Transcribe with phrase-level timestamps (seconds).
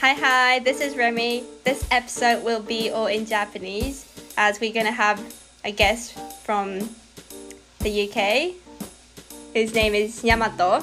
[0.00, 1.44] Hi, hi, this is Remy.
[1.64, 4.06] This episode will be all in Japanese
[4.36, 5.20] as we're gonna have
[5.64, 6.78] a guest from
[7.80, 8.54] the UK
[9.52, 10.82] whose name is Yamato.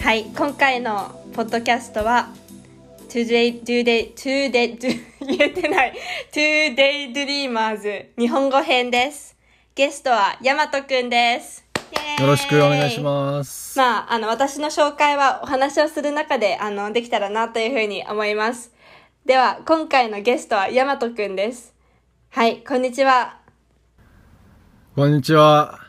[0.00, 2.28] はい、今回のポッドキャストは
[3.08, 4.78] Today, Today, Today,
[5.20, 5.94] 言えてない
[6.32, 9.36] Today Dreamers 日本語編です。
[9.74, 11.65] ゲストはヤマトくんです。
[12.19, 13.77] よろしくお願いします。
[13.77, 18.71] まあ、あの、私の紹介はお話をする中で、あの、できたらなというふうに思います。
[19.25, 21.75] では、今回のゲストはヤマトくんです。
[22.29, 23.39] はい、こんにちは。
[24.95, 25.79] こんにちは。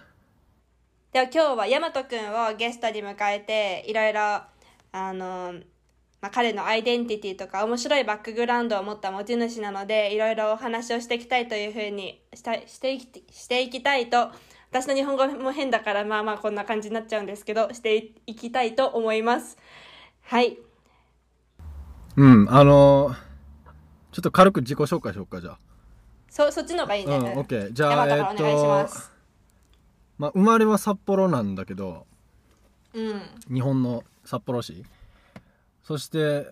[1.13, 5.55] では今日はヤマトくんをゲストに迎えて、いろいろ、あの、
[6.21, 14.31] まあ、彼のアイデンティティとか面白いバックグラウンドを持った持ち主なので、いろいろお話をしていきたいというふうにしたしていきしていきたいと、
[14.71, 19.57] 私の日本語も変だから、まあまあこんな感じになっちゃうんですけど、していきたいと思います。
[20.23, 20.59] はい。
[22.17, 23.15] うん、あの
[24.13, 25.57] ちょっと軽く自己紹介しようか、じゃ
[26.29, 27.09] そ、そっちの方がいいあ。
[27.09, 27.17] ね。
[27.17, 27.73] うん、オッケー。
[27.73, 29.13] じゃあ、えっからお願いしまとす、
[30.19, 32.07] まあ、生まれは札幌なんだけど、
[32.93, 33.21] うん。
[33.53, 34.85] 日本の札幌市。
[35.83, 36.47] そして、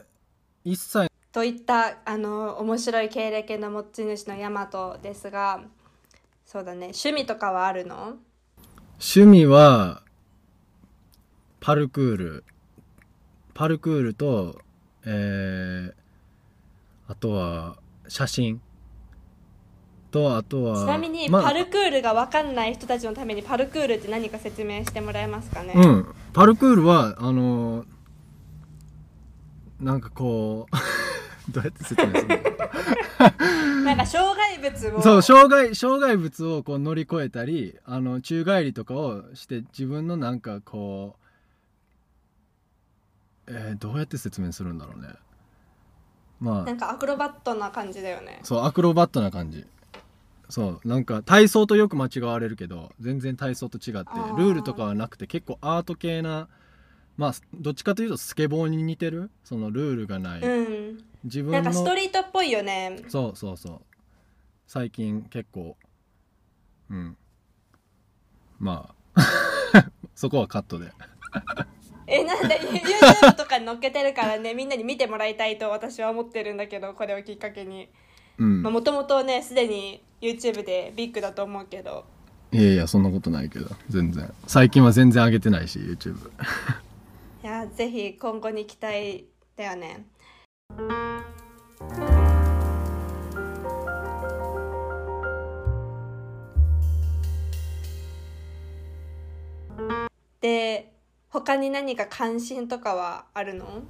[0.64, 5.60] 1歳、といったあの面白い経歴の持ち主のヤマトですが
[6.46, 8.14] そうだね趣味とかはあるの？
[8.98, 10.02] 趣味は、
[11.60, 12.44] パルクール。
[13.52, 14.60] パルクールと、
[15.04, 15.92] えー、
[17.08, 17.76] あとは、
[18.08, 18.60] 写真。
[20.12, 27.86] と、あとは、ちなみにまあパルクールが分かんない人たちのためにパルクールって何か説明してもらえますかね、うん、パルクールはあのー
[29.80, 30.76] なんかこう
[31.50, 32.28] どうやって説明する
[33.84, 41.26] なんか障害物をのそう障害障害物をこう乗り越えたりあの宙返りとかをして自分のなんかこう
[43.48, 45.08] えーどうやって説明するんだろうね。
[46.40, 46.64] まあ。
[46.64, 48.40] なんかアクロバットな感じだよね。
[48.42, 49.64] そうアクロバットな感じ。
[50.48, 56.46] そうなんか体操とよく間違われるけど全然体操と違ってルールとかはなくて結構アート系な
[57.16, 59.30] まあどっちかというとスケボーに似てる？
[59.44, 61.04] そのルールがない、うん。
[61.24, 63.02] 自分のなんかストリートっぽいよね。
[63.08, 63.80] そうそうそう。
[64.66, 65.76] 最近結構
[66.90, 67.16] うん。
[68.58, 68.96] まあ。
[70.14, 70.92] そこはカットで。
[72.06, 77.88] えなんで YouTube とかに載っけてるからねみんなに見てもらいたいと私は思ってるんだけどこれをきっかけに。
[78.38, 78.62] うん。
[78.62, 82.04] もともとねすでに YouTube でビッグだと思うけど。
[82.52, 83.66] いやいやそんなことないけど。
[83.88, 84.32] 全然。
[84.46, 86.30] 最近は全然上げてないし YouTube い
[87.46, 90.04] やぜひ今後に期待だよね。
[100.40, 100.92] で
[101.28, 103.84] 他に何か関心とかはあるの？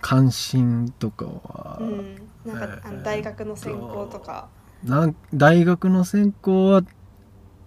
[0.00, 2.14] 関心とかは、うん。
[2.44, 4.48] なんかあの大学の専攻とか。
[4.84, 6.82] なん大学の専攻は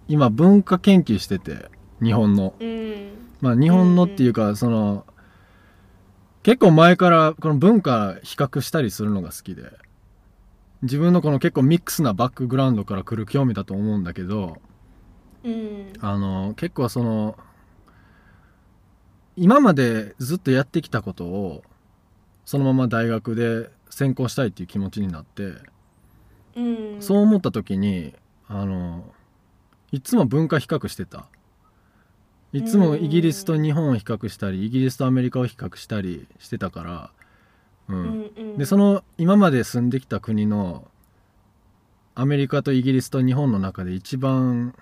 [0.08, 1.70] 今文化研究してて
[2.02, 2.54] 日本の。
[2.58, 5.04] うんまあ日本のっていうか、その
[6.42, 9.64] 結構前からこの文化比較したりするのが好きで。
[10.82, 14.56] 自分のこの結構ミックスなバックグラウンドから来る興味だと思うんだけど
[15.44, 15.92] うん。
[16.00, 17.38] あの結構その
[19.36, 21.62] 今までずっとやってきたことを
[22.44, 25.52] そのまま大学で専攻したいっていう気持ちになって、
[26.56, 26.96] うん。
[27.00, 28.14] そう思った時に
[28.48, 29.04] あの
[29.92, 31.26] いつも文化比較してた
[32.52, 37.10] いつもイギリスと日本を比較したりイギリスとアメリカを比較したりしてたから、
[37.88, 37.96] うん。
[37.96, 38.58] うんうん。
[38.58, 40.86] でその今まで住んできた国の
[42.14, 44.74] アメリカとイギリスと日本の中で一番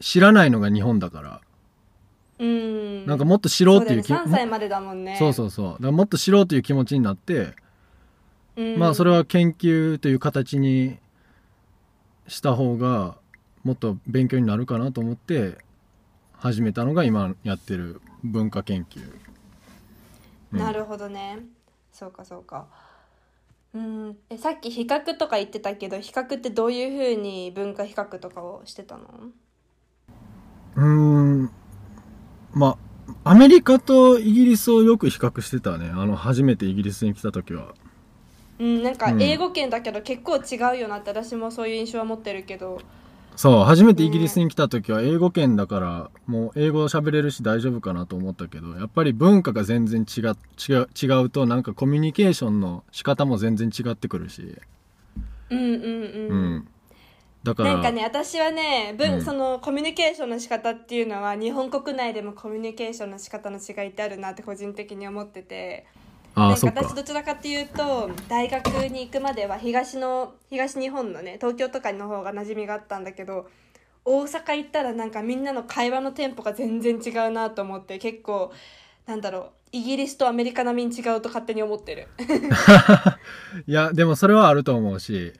[0.00, 1.40] 知らないのが日本だから、
[2.38, 3.06] うん。
[3.06, 4.32] なんかもっと知ろうっていう気そうだよね。
[4.32, 5.16] 3歳までだもんね。
[5.18, 5.66] そうそうそう。
[5.72, 7.54] だからもっと知ろうという気持ちになって、
[8.56, 8.78] うん。
[8.78, 10.98] まあそれは研究という形に
[12.28, 13.16] した方が
[13.62, 15.58] もっと勉強になるかなと思って
[16.42, 19.00] 始めたのが今やってる文化研究。
[20.52, 20.58] うん。
[20.58, 21.38] なるほどね。
[21.92, 22.66] そうかそうか。
[23.72, 24.16] うん。
[24.28, 29.04] えさっき比較とか言ってたけど比較ってどういうふうに文化比較とかをしてたの？
[30.74, 30.84] うー
[31.44, 31.50] ん。
[32.52, 32.76] ま
[33.24, 35.90] あアメリカとイギリスをよく比較してたね。
[35.90, 37.72] あの初めてイギリスに来た時は。
[38.58, 39.22] うんなんかうん。
[39.22, 42.80] 英語圏だけど結構違うよなって私もそういう印象は持ってるけど
[43.36, 54.56] そう初めてイギリスに来た時は英語圏だからもう英語喋れるし大丈夫かなと思ったけどやっぱり文化が全然違う違う違うとなんかコミュニケーションの仕方も全然違ってくるし。
[55.50, 56.68] うんうんうん、うん。
[57.42, 59.24] だからなんかね私はね文、うん。
[59.24, 65.86] そのコミュニケーションの仕方っていうのは日本国内でもコミュニケーションの仕方の違いってあるなって個人的に思ってて
[66.34, 73.48] 私どちらかっていうと大学に行くまでは東の東日本のね東京とかの方が馴染みがあったんだけど
[74.04, 78.52] 大阪行ったらなんかみんなの会話のテンポが全然違うなと思って結構
[79.06, 82.08] なんだろうイギリスとアメリカ並みに違うと勝手に思ってる。
[83.66, 85.32] いやでもそれはあると思うし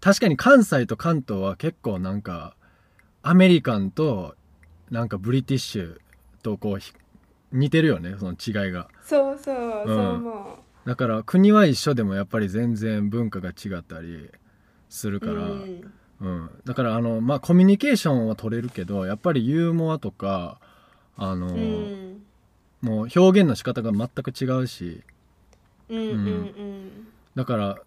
[0.00, 2.56] 確かに関西と関東は結構なんか
[3.22, 4.34] アメリカンと
[4.90, 5.98] なんかブリティッシュ
[6.42, 6.92] とこうひ
[7.54, 8.88] 似てるよねその違いが。
[9.02, 9.56] そうそう、
[9.86, 9.96] そうう。
[9.96, 14.30] ん思だから国は一緒でもやっぱり全然文化が違ったり
[14.90, 15.92] するうから、うん。
[16.20, 20.60] うん、だからあのまあコミュニケーションは取れるけどやっぱりユーモアとか
[21.16, 22.22] あの、うん。
[22.82, 25.02] もう表現の仕方が全く違うし。
[25.88, 26.06] うんうん。
[26.06, 27.06] うん。
[27.34, 27.78] だから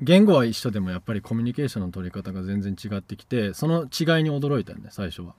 [0.00, 5.34] 言語は一緒でもやっぱりコミュニケーションの取り方が全然違ってきてその違いに驚いたよね最初は。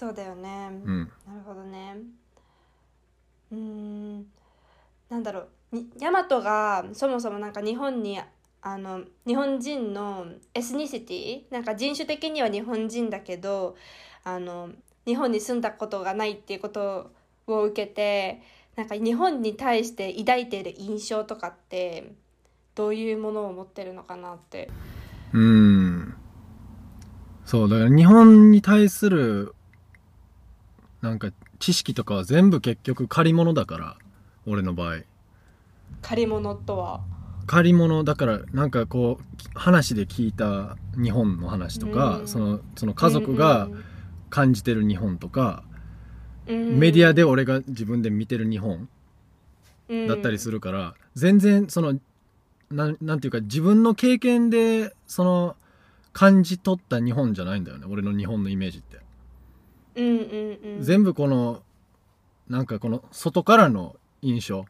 [0.00, 1.94] そうだよね、うん、なるほどね。
[3.52, 4.26] うーん
[5.10, 5.76] なんだろう。
[5.76, 8.18] にヤマトがそもそもなんか日本に
[8.62, 10.24] あの日本人の
[10.54, 13.76] エスニシティなんか人種的には日本人だけど
[14.24, 14.70] あの
[15.04, 17.10] 日本に住んだことがないっていうこと
[17.46, 18.40] を受けて
[18.76, 22.14] なんか日本に対して抱いている印象とかって
[22.74, 24.70] どういうものを持ってるのかなって。
[25.34, 26.14] うん。
[27.44, 29.54] そうだから日本に対する
[31.02, 33.96] なんか知識とかは全部結局借り物だから
[34.46, 34.98] 俺の場合。
[36.02, 37.00] 借り物とは？
[37.46, 42.28] 借り物だからなんかこう話で聞いた日本の話とか、うん。
[42.28, 43.68] そのその家族が
[44.28, 45.64] 感じてる日本とか、
[46.46, 46.78] うん。
[46.78, 48.88] メディアで俺が自分で見てる日本
[50.08, 50.54] だったりする。
[50.56, 51.98] るから、全然その
[52.70, 55.56] なんなんていうか自分の経験でその
[56.12, 58.98] 感じ取った日本じゃないんだよね俺の日本のイメージって、
[60.00, 60.82] うんうんうん。
[60.82, 61.62] 全部この
[62.48, 64.64] なんかこの外からの印象、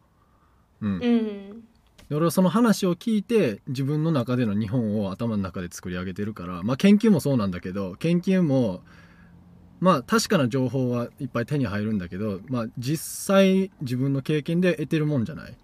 [0.81, 1.65] うんうん。
[2.09, 8.81] で俺はその話を聞いて自分の中での日本を頭の中で作り上げてるからまあ研究もそうなんだけど研究も
[9.79, 15.53] まあ確かな情報はいっぱい手に入るんだけどまあ実際自分の経験で得てるもんじゃない？
[15.53, 15.55] っ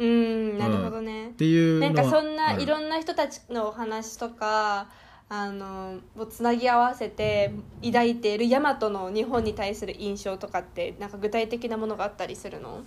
[0.00, 1.32] うん、なるほどね。
[1.36, 4.88] ていうのはなんかそんないろんな人たちのお話とか
[5.30, 7.52] あのをつなぎ合わせて
[7.84, 12.82] 抱いているヤマトの日本に対する印象とかってなんか具体的なものがあったりするの？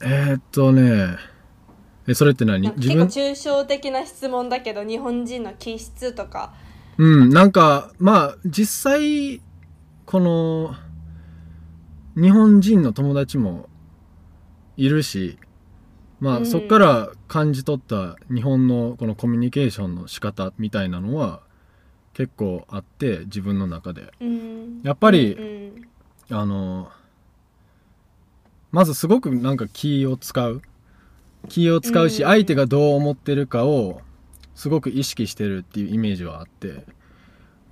[0.00, 1.16] えーっとね
[2.06, 2.62] えそれって何？
[2.62, 3.06] なんか自分？
[3.06, 6.54] 結構抽象的な質問だけど日本人の気質とか。
[6.98, 9.40] うんなんかまあ実際
[10.04, 10.74] この
[12.14, 13.68] 日本人の友達も
[14.76, 15.38] いるし
[16.22, 16.46] まあ、うん。
[16.46, 21.40] そっから感じ取った日本のこのコミュニケーションの仕方みたいなのは
[22.14, 24.12] 結構あって自分の中で。
[24.20, 24.80] うん。
[24.84, 25.88] やっぱりうん
[26.30, 26.88] あの
[28.70, 30.62] まずすごくなんか気を使う。
[31.48, 32.28] 気を使うしうん。
[32.28, 34.00] 相手がどう思ってるかを
[34.54, 36.68] すごく意識してるっていうイメージはあって。
[36.68, 36.84] う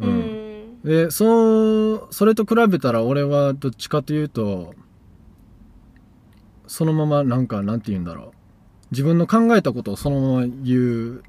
[0.01, 0.81] うんん。
[0.83, 4.75] でそうそれと比べたら俺はどっちかというと
[6.67, 8.40] そのままなんかなんて言うんだろう
[8.91, 11.23] 自分の考えたことをそのまま言う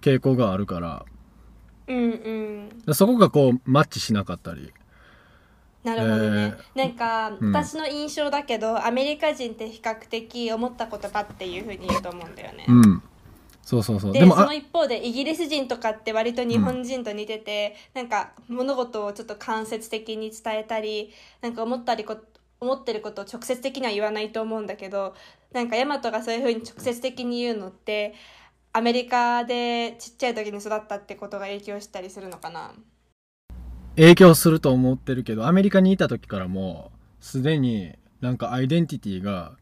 [0.00, 1.04] 傾向があるから。
[1.88, 2.68] うんうん。
[2.86, 4.72] でそこがこうマッチしなかったり。
[5.84, 7.52] なるほどね、えなんか、うん。
[7.52, 13.02] 私の印象だけどアメリカ人って比較的思った言葉っていうふうに言うと思うんだよね、うん。
[13.62, 14.12] そうそうそう。
[14.12, 22.16] でその一方でイギリス人とかって割と日本人と似てて、なんか物事をちょっと間接的に伝えたりなんか思ったりこ
[22.60, 25.14] 思ってることを直接的には言わないと思うんだけど
[25.52, 28.14] なんかヤマトがそういうふうに直接的に言うのって
[28.72, 32.72] アメリカでちっちゃい時に育ったってことが影響したりするのかな？
[33.96, 39.56] 影響すると思ってるけどアメリカにいた時からもすでになんかアイデンティティが、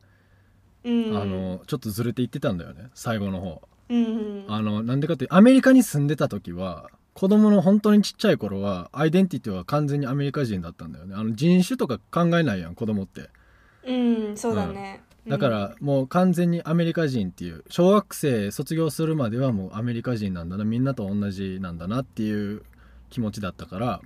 [0.82, 1.16] うん。
[1.16, 3.62] あのちょっとずれていってたんだよね最後の方。
[3.88, 11.14] うんあのなんでかってアメリカに住んでた時は子供の本当にちっちゃい頃はアイデンティティは完全にアメリカ人だったんだよね。
[11.14, 13.28] あの人種とか考えないやん子供って。
[13.86, 22.62] うんそうだね、だからもう完全にアメリカ人っていう小学生卒業するまではもうアメリカ人なんだなみんなと同じなんだなっていう
[23.08, 24.00] 気持ちだったから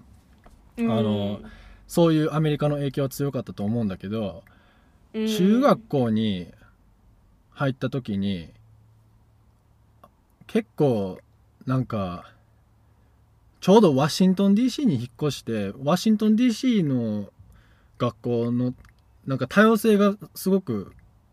[0.78, 1.40] うん、あの
[1.86, 4.44] そういうアメリカの影響は強かったと思うんだけど
[5.12, 5.26] うん。
[5.26, 6.52] 中学校に
[7.50, 8.50] 入った時に
[10.46, 11.18] 結構
[11.66, 12.32] なんか
[13.60, 17.30] ちょうどワシントン DC に引っ越してワシントン DC の
[17.98, 18.74] 学校の
[19.26, 20.92] なんか多様性がすごく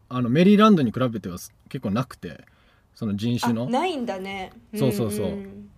[0.09, 1.37] あのメリーランドに比べては
[1.69, 2.45] 結構なくて
[2.93, 3.63] その人種の。
[3.63, 4.51] あないんだね。
[4.75, 5.27] そうそうそう。
[5.27, 5.69] ん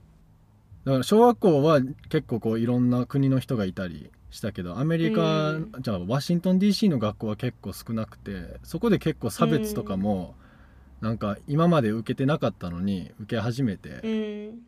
[0.86, 5.72] だから小学校は結構こういろんな国の人がいたりしたけどアメリカ、うん。
[5.80, 10.36] じゃあワシントン DC の学校は結構少なくてそこで結構差別とかも、
[11.02, 14.62] なんか今まで受けてなかったのに受け始めて、うん。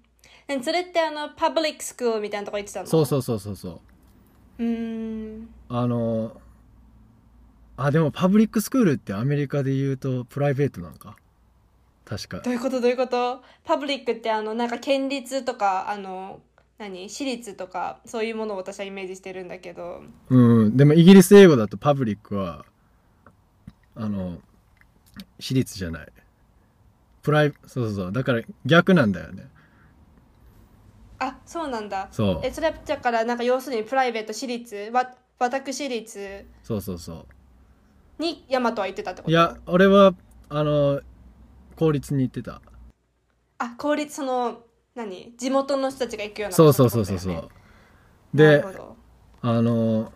[0.48, 2.88] でそれってあのパブリックスクールみたいなとこ行ってたの？
[2.88, 3.82] そうそうそうそうそ
[4.60, 4.64] う。
[4.64, 5.50] うーん。
[5.70, 6.42] あの
[7.82, 11.16] あでもパブリックスクールってアメリカで言うとプライベートなんか？
[12.04, 12.40] 確か。
[12.40, 12.82] どういうこと？
[12.82, 13.42] どういうこと？
[13.64, 16.42] パブリックってあのなんか県立とかあの
[16.78, 17.08] 何？
[17.08, 20.02] 私立とかそういうものを私はイメージしてるんだけど。
[20.30, 20.76] うん。
[20.76, 22.66] でもイギリス英語だとパブリックは
[23.96, 24.40] あの
[25.40, 26.08] 私立じゃない。
[27.22, 28.12] プライそうそうそう。
[28.12, 29.48] だから逆なんだよね。
[31.20, 32.10] あそうなんだ。
[32.12, 32.42] そう。
[32.44, 36.46] えそれはだからなんか要するにプライベート私立わ私立。
[36.64, 37.26] そうそうそ
[38.20, 39.30] にヤマトは行ってたってこと？
[39.30, 40.14] ういや俺は
[40.50, 41.02] あの
[41.76, 42.62] 公立に行ってた。
[43.58, 44.60] あ公立その
[44.96, 45.34] 何？
[45.38, 47.50] 地元の人たちが行くようなそうそうそうそうそう。
[48.34, 48.64] で
[49.42, 50.12] あの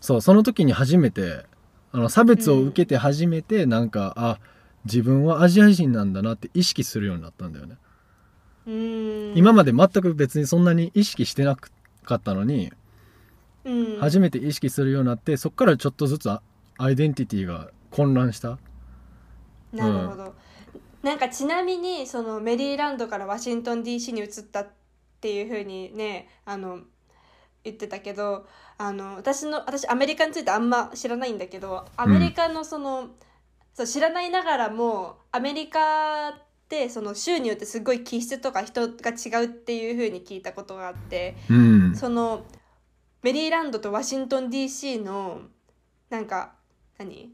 [0.00, 1.46] そうその時に初めて
[1.92, 4.38] あの差別を受けて初めてなんか、あ
[4.84, 7.76] 自分はアジア人なんだなって意識するようになったんだよね、
[9.36, 11.70] 今まで全く別にそんなに意識してなか
[12.16, 12.72] ったのに、
[13.64, 13.98] うん。
[14.00, 16.42] 初めて意識するようになってそっからちょっとずつア
[16.78, 18.58] アイデンティティが混乱した？
[19.72, 20.34] なるほど、
[21.02, 24.68] なんかちなみにそのメリーランドからワシントン DC に移ったっ
[25.20, 26.80] ていうふうにねあの
[27.64, 28.46] 言ってたけど
[28.78, 33.10] あの私の私アメリカについてあんま知らないんだけどアメリカのその、
[33.72, 36.32] そう知らないながらもアメリカっ
[36.68, 41.96] てその州によってすごい気質とか人が違うっていうふうに聞いたことがあってうん。
[41.96, 42.44] その
[43.22, 45.42] メリーランドとワシントン DC の
[46.10, 46.53] なんか
[46.98, 47.32] 何？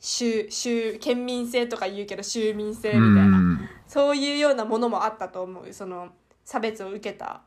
[0.00, 3.68] 州州県民性とか言うけど州民性みたいな、うん。
[3.86, 5.72] そういうようなものもあったと思う。
[5.72, 6.10] その
[6.44, 7.42] 差別を受けた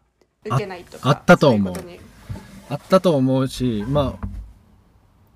[0.46, 1.74] 受けないとかあったと思う。
[2.70, 4.18] あったと思うしま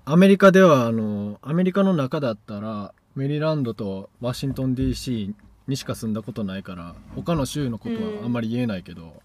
[0.04, 5.34] あアメリカではあのアメリカの中だったらメリーランドとワシントン DC
[5.66, 9.20] にしか住んだことないから他の州のことはあんまり言えないけど、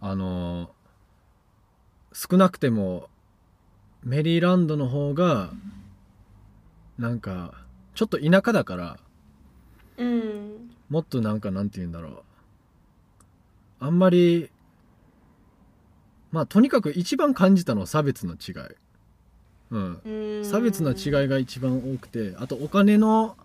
[0.00, 0.70] あの
[2.12, 3.08] 少なくても
[4.06, 5.50] メリーランドの方が
[6.96, 7.54] なんか
[7.96, 8.98] ちょっと田舎だから
[9.96, 12.22] うんもっとなんかなんて言うんだろう。
[13.80, 14.48] あんまり
[16.30, 18.54] まあとにかく一番感じたのは差別の違い、
[19.70, 20.44] うん、うん。
[20.44, 23.36] 差別の違いが一番多くてあとお金の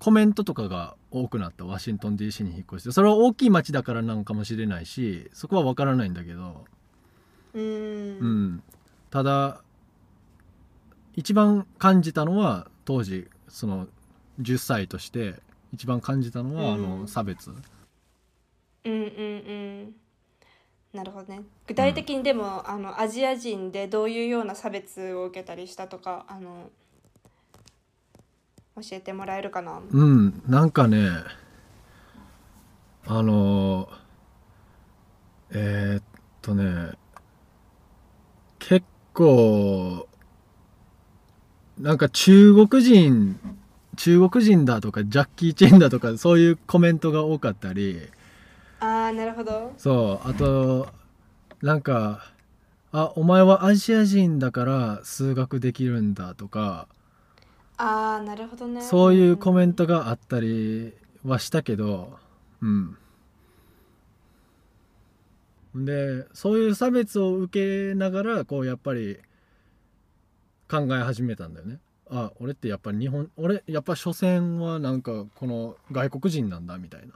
[0.00, 1.64] コメントとかが多くなった。
[1.64, 2.90] ワシントン DC に引っ越して。
[2.90, 6.64] それは大きい町だからなのかもしれないしそこは分からないんだけど、
[7.54, 7.62] うん。
[7.62, 8.62] うん、
[9.10, 9.62] ただ
[11.16, 13.88] 一番感じたのは当時その
[14.40, 15.34] 10歳として
[15.72, 17.00] 一番感じたのは、あうん。
[17.00, 17.50] の差別。
[17.50, 17.56] うん
[18.84, 18.94] うんう
[19.88, 19.94] ん。
[20.92, 21.42] なるほどね。
[21.66, 26.70] 具体的にでも、あのアジア人でどういうような差別を受けたりしたとかあの
[28.76, 29.80] 教えてもらえるかな？
[29.90, 30.42] うん。
[30.48, 31.08] なんかね
[33.06, 33.88] あの
[35.50, 36.02] えーっ
[36.42, 36.99] とね結
[39.20, 40.08] 構
[41.78, 43.38] なんか中国人
[43.96, 48.00] 中国人だとかジャッキー・チェンだとかそういうコメントが多かったり。
[48.80, 49.74] ああなるほど。
[49.76, 50.88] そうあと
[51.60, 52.32] なんか
[52.92, 56.88] 「あお前はアジア人だから数学できるんだ」とか。
[57.76, 58.80] ああなるほどね。
[58.80, 60.94] そういうコメントがあったり
[61.26, 62.18] はしたけど
[62.62, 62.96] うん
[65.74, 69.18] でそういう差別を受けながらこうやっぱり
[70.68, 71.78] 考え始めたんだよね。
[72.10, 77.14] あ俺ってやっぱり日本俺やっぱ所詮はなんかこの外国人なんだみたいな、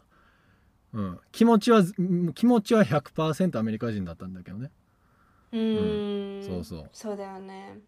[0.93, 4.71] うん、気持ちはうん気持ちは100%アメリカ人だったんだけどね。
[5.53, 6.43] うーん。
[6.45, 6.89] そうそう。
[6.93, 7.79] そうだよね。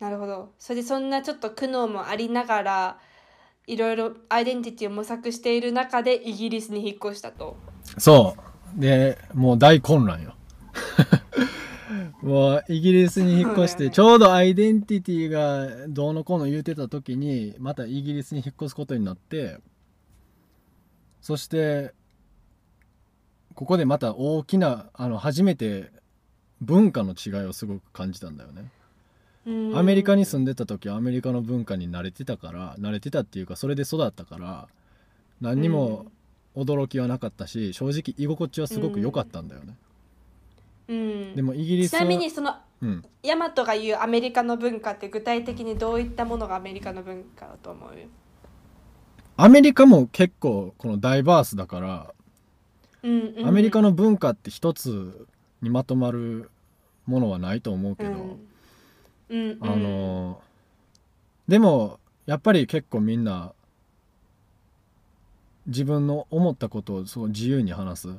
[0.00, 0.52] なるほど。
[0.58, 2.98] それでそんなちょっと苦悩もありながら
[3.66, 7.56] いろいろアイデンティティを模索している中でイギリスに引っ越したと。
[7.98, 10.34] そうでもう大混乱よ。
[12.22, 19.58] もうイギリスに引っ越してちょうどアイデンティティがどうのこうの言うてた時にまたイギリスに引っ越すことになって
[21.22, 21.94] そして
[23.54, 25.90] ここでまた大きなあの初めて
[26.60, 28.70] 文化の違いをすごく感じたんだよね。
[29.46, 29.78] うん。
[29.78, 34.68] アメリカに住んでた時はアメリカの文化に慣れてたから慣れてたっていうかそれで育ったから
[35.40, 36.06] 何にも
[36.56, 39.76] 驚きはなかったし正直居心地はすごく良かったんだよね、
[40.88, 41.36] うん。
[41.36, 47.90] でもイギリスはちなみにそのうん、ヤマトが言うアメリカの文化って具体的にどういったものがアメリカの文化だと思う？
[49.36, 52.14] アメリカも結構このダイバースだから
[53.02, 55.26] うんうんアメリカの文化って一つ
[55.60, 56.50] にまとまる
[57.04, 58.16] ものはないと思うけど、うん。
[59.28, 59.58] うんうん。
[59.60, 60.40] あの
[61.48, 63.52] でもやっぱり結構みんな
[65.66, 68.12] 自分の思ったことをそう自由に話すっ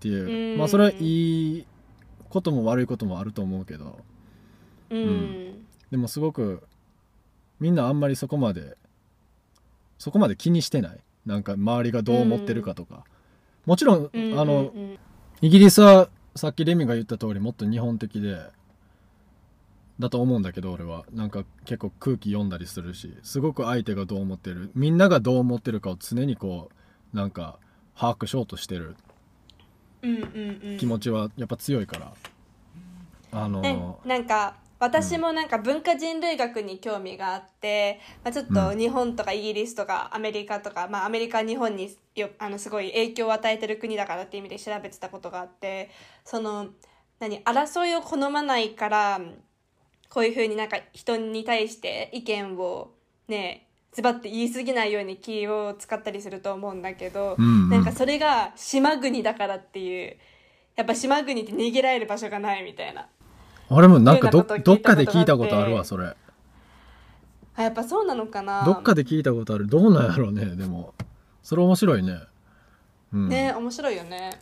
[0.00, 0.58] ていう、うん。
[0.58, 1.66] まあそれはいい
[2.28, 3.98] ことも悪いこともあると思うけど。
[4.90, 4.98] うん。
[4.98, 5.66] ん。
[5.90, 6.62] でもすごく
[7.60, 8.76] みんなあんまりそこまで
[9.98, 10.98] そこまで気にしてない。
[11.24, 13.04] なんか周りがどう思ってるかとか、
[13.64, 14.72] もちろん、うんあの
[15.42, 18.38] イギリスはさっきレミが言った通りもっと日本的で
[19.98, 21.04] だと思うんだけど俺は。
[21.12, 24.70] なんか結構空気読んだりするしすごく相手がどう思ってる。
[24.74, 26.70] みんながどう思ってるかを常にこ
[27.14, 27.58] うなんか
[27.98, 28.96] 把握しようとしてる。
[30.02, 30.78] うんうんうん。
[30.78, 32.12] 気持ちはやっぱ強いから、
[33.32, 45.90] あの、ね、なんか私もなんか文化人類学に興味があって、まあ、ちょっと日本とかイギリスとかアメリカとか、まあ、アメリカは日本によあのすごい影響を与えてる国だからっていう意味で調べてたことがあって
[46.24, 46.68] その
[47.18, 49.20] 何争いを好まないから
[50.10, 52.90] こういうふうになんか人に対して意見を
[53.28, 57.70] ねズバッて言い過ぎないように気を使ったりすると思うんだけど、うんうん。
[57.70, 60.16] なんかそれが島国だからっていう
[60.76, 63.08] やっぱ島国って逃げられる場所がないみたいな。
[63.70, 66.14] 俺もなんかどどっかで聞いたことあるわそれ。
[67.56, 68.64] あやっぱそうなのかな。
[68.64, 69.66] どっかで聞いたことある。
[69.66, 70.92] どうなんやろうねでも。
[71.42, 72.20] それ面白いね。
[73.14, 73.28] うん。
[73.30, 74.38] ね面白いよね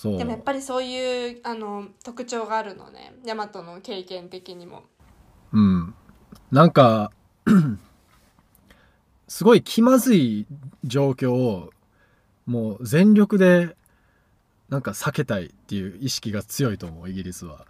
[0.00, 0.16] そう。
[0.16, 3.12] でもやっぱりそういうあの特徴があるのね。
[3.22, 4.84] 大和の経験的にも。
[5.52, 5.94] うん。
[6.50, 7.12] なんか
[9.28, 10.46] すごい気まずい
[10.84, 11.70] 状況を
[12.46, 13.76] もう全力で
[14.70, 17.66] なんか避けたいっていう意識が強いと思うイギリスは。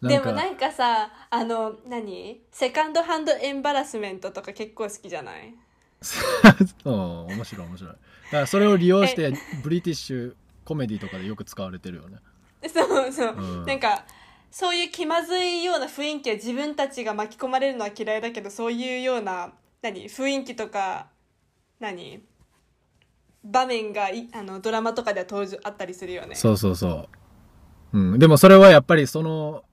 [0.00, 2.40] でもなんかさあの何？
[2.50, 5.54] セカンドハンドエンバラスメントとか結構好きじゃない？
[6.86, 7.92] うん面白い面白い。
[7.92, 7.96] だ
[8.30, 12.18] からそれを利用してブリティッシュコメディとかでよく使われてるよね。
[12.68, 13.66] そうそう、うん。
[13.66, 14.04] なんか
[14.50, 20.04] そういう気まずいような雰囲気は自分たちが巻き込まれるのは嫌いだけどそういうような何？
[20.08, 21.08] 雰囲気とか
[21.80, 22.22] 何？
[23.44, 26.34] 場面がいあのドラマとかでは登場あったりするよね。
[26.36, 27.08] そうそうそ
[27.92, 29.64] う、うん、でもそれはやっぱりその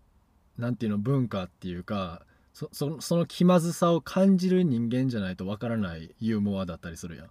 [0.57, 7.27] なんていうの文化っていうかそそのその気まずさを感じる人間じゃないとわからないユーモアだったりするやん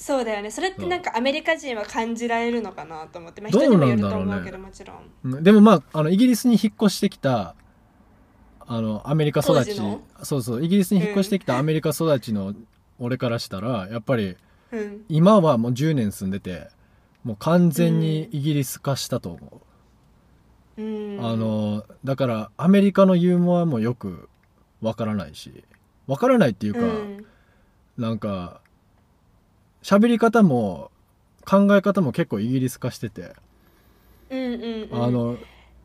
[0.00, 0.50] そうだよね。
[0.50, 4.30] それってなんかアメリカ人は感じられるのかなと思って、まあ、どう人にもよるなんだろうね。
[4.30, 4.96] と思うけどもちろん。
[5.24, 7.54] うんでもまああのイギリスに引っ越してきた
[8.60, 9.78] あのアメリカ育ち。
[10.22, 12.54] そうそうイギリスに引っ越してきたアメリカ育ちの
[12.98, 14.38] 俺からしたらやっぱり
[14.72, 15.04] うん。
[15.10, 16.68] 今はもう10年住んでて
[17.22, 19.60] もう完全にイギリス化したと思
[20.78, 21.18] う、うん。
[21.20, 24.30] あのだからアメリカのユーモアもよく
[24.80, 25.62] わからないし
[26.06, 27.26] わからないっていうか、うん。
[27.98, 28.62] なんか
[29.82, 30.90] 喋り方も
[31.44, 33.32] 考え方も結構イギリス化してて、
[34.30, 35.04] うんうんうん。
[35.04, 35.36] あの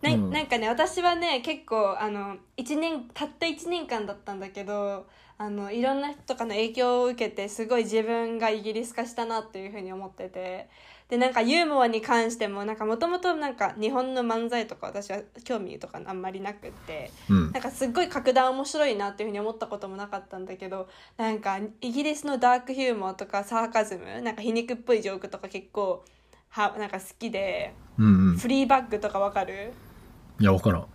[0.02, 0.30] なうん。
[0.30, 10.70] なんかね私はね結構あの一年たった1年間だったんだけどあのいろんな人とかの影響を受けてすごい自分がイギリス化したなっていうふうに思ってて
[11.10, 17.52] でなんかユーモアに関してもなんかもともとなんか日本の漫才とか私は興味とかあんまりなくってうん。
[17.52, 26.04] なんかすっごい格段面白いなっていうふうに思ったこともなかったんだけどなんかイギリスのダークヒューモアとかサーカズムなんか皮肉っぽいジョークとか結構
[26.50, 28.38] はなんか好きでうんうん。
[28.38, 29.74] フリーバッグとかわかる？
[30.40, 30.82] いや分からん。
[30.82, 30.86] っ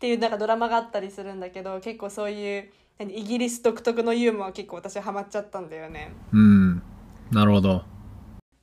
[0.00, 6.10] ていうなんかドラマがあったりするんだけど結構そういう何イギリス独特のユーモア結構私はハマっちゃったんだよね。
[6.32, 6.82] うん。
[7.30, 7.84] なるほど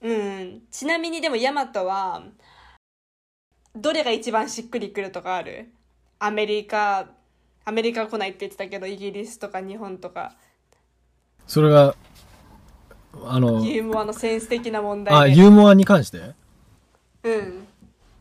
[0.01, 0.61] うん。
[0.69, 2.23] ちなみにでもヤマトは
[3.75, 5.69] どれが一番しっくりくるとかある？
[6.19, 7.09] アメリカ
[7.65, 10.35] アメリカ来ないって言ってたけどイギリスとか日本とか。
[11.45, 11.95] それが
[13.23, 15.19] あのユーモアのセンス的な問題で。
[15.19, 16.33] あユーモアに関して？
[17.23, 17.67] うん。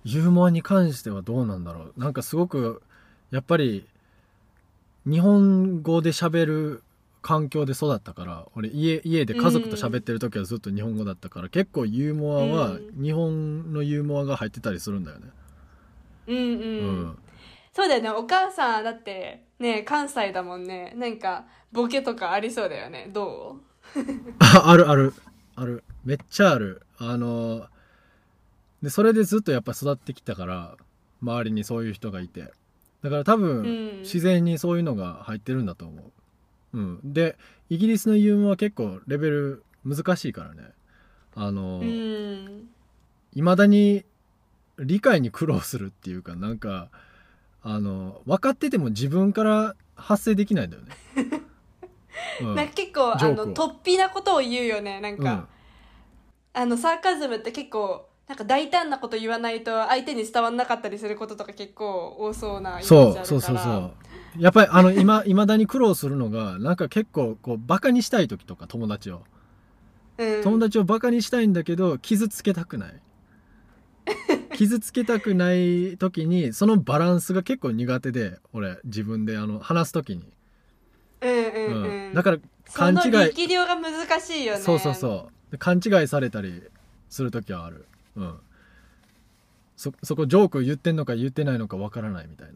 [0.05, 2.01] ユーモアに関してはどうなんだろう。
[2.01, 2.83] なんかすごく
[3.31, 3.87] やっぱり
[5.05, 6.83] 日本語で喋る
[7.27, 13.03] 環境で育ったから俺家家で家族と喋ってる時はずっと日本語だったから、結構ユーモアはうん。
[13.03, 15.27] 日本のユーモアが入ってたりするんだよね。
[16.29, 16.53] うんうん、う
[17.09, 17.19] ん。
[17.73, 18.11] そうだよね。
[18.11, 20.95] お母さんだってね関西だもんね。
[20.97, 23.11] なんかボケとかありそうだよね。
[23.13, 23.59] ど
[23.97, 23.99] う？
[24.39, 25.13] ああるある。
[25.57, 25.83] ある。
[26.05, 26.83] めっちゃある。
[26.99, 27.67] あの
[28.83, 30.77] でそれでずっとやっぱ育ってきたから
[31.21, 32.53] 周りにそういう人がいて。
[33.03, 33.99] だから多分、うん。
[34.03, 36.13] 自然にそういうのが入ってるんだと思う、
[36.77, 37.37] うん、で
[37.71, 40.63] イギリスのユーモアは結構レベル難しいからね。
[41.35, 42.69] あのうん。
[43.33, 44.05] いまだに
[44.79, 46.91] 理解に苦労するっていうかなんか
[47.63, 50.95] あの分かってても自分から発生できないんだよね、
[52.43, 52.55] うん。
[52.55, 55.01] なんか結構あの突飛なことを言うよね。
[55.01, 55.49] なんか、うん。
[56.53, 63.25] あのサーカズムって結構なんか大胆なこと言わないと相手に伝わんなかったりすることとか結構多そうなイメージあるから。
[63.25, 63.93] そうそうそうそう
[64.39, 69.23] やっぱりあの今いまだに苦労するのがなんか結構こうバカにしたい時とか友達を。
[70.19, 73.01] うん、友達をバカにしたいんだけど傷つけたくない。
[74.57, 80.33] 傷つけたくない時にそのバランスが結構苦手で俺自分であの話す時に、
[81.21, 82.11] うんうんううん。
[82.13, 83.11] ん、だからそ勘違い。
[83.11, 84.61] の力量が難しいよね。
[84.61, 85.53] そうそうそう。
[85.53, 86.63] で勘違いされたり
[87.09, 88.35] する時はある、うん、
[89.77, 92.55] そそこジョーク言ってんのか言ってないのかわからないみたいな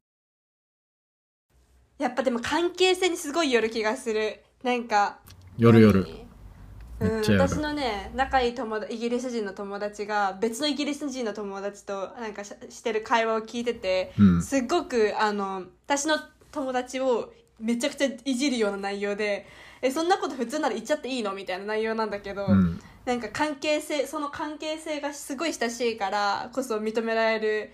[2.01, 4.41] やっぱでも関係性にすごいよる気がする。
[4.65, 5.19] なんか
[5.59, 6.03] 夜夜。
[6.03, 7.11] 何？
[7.13, 14.43] めっちゃやるうん、私のね仲いい友達イギリス人の友達が別のイギリス人の友達となんかししてる会話を聞いてて、うん。
[14.43, 16.19] すっごくあの私の
[16.51, 19.47] 友達をめちゃくちゃいじるような内容で
[19.83, 21.35] えそんなこと普通なら言っちゃっていいの？
[21.35, 22.81] みたいな内容なんだけど、うん。
[23.05, 27.71] なんか関係性その関係性がすごい親しいからこそ認められる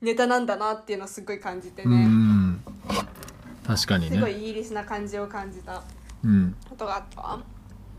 [0.00, 2.60] ネタなんだなっていうのをすごい感じてうんうね、ん。
[3.66, 5.82] 確かにすごいね、イギリスな感じを感じた。
[6.22, 7.38] うん、ことがあった。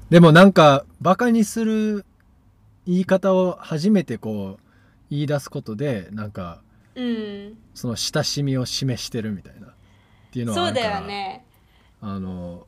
[0.09, 2.05] でもなんかバカにする
[2.85, 4.63] 言い方を初めてこう
[5.09, 6.61] 言い出すことでなんか
[6.95, 7.57] うん。
[7.73, 9.71] その親しみを示してるみたいなっ
[10.31, 11.45] ていうのはそうあるからだよね
[12.01, 12.67] あの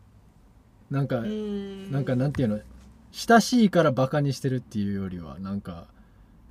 [0.89, 1.91] なんか、うん。
[1.91, 2.60] なんかなんていうの？
[3.12, 5.86] 親しいからバカにしてるっていうよりはなんか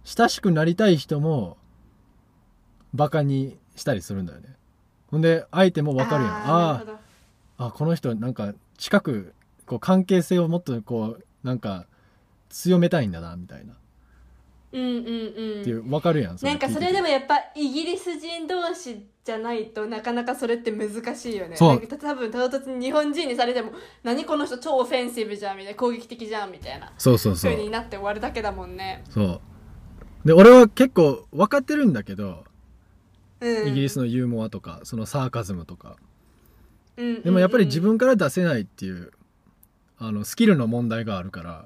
[0.05, 1.57] 親しくなりたい人も
[2.95, 4.57] バカにしたりするんだよね。
[5.11, 6.33] ほんで相手も分かるやん。
[6.33, 6.85] あ
[7.59, 9.35] あこの人なんか近く
[9.67, 11.87] こう関係性をもっとこうなんか
[12.49, 13.73] 強めたいんだなみたいな。
[13.73, 13.77] っ
[14.73, 14.87] うんうん
[15.59, 15.65] うん。
[15.65, 21.57] ていう分かるやんなんかそれでももやっぱイギリス人同士じゃないとなかなかそれって難しいよね。
[21.57, 21.87] そう。
[21.87, 25.79] 多分唐突に日本人にされても何この人超オフェンシブじゃんみたいな。
[25.79, 27.37] 攻撃的じゃんみたいなそうそう。
[27.37, 29.05] そう風になって終わるだけだもんね。
[29.11, 29.41] そう。
[30.25, 32.45] で俺は結構分かってるんだけど、
[33.43, 33.69] うん。
[33.69, 35.97] イギリスのユーモアとかそのサーカズムとか。
[36.97, 39.13] うんうんうんでもやっぱり自分から出せないっていう
[39.97, 41.65] あのスキルの問題があるから。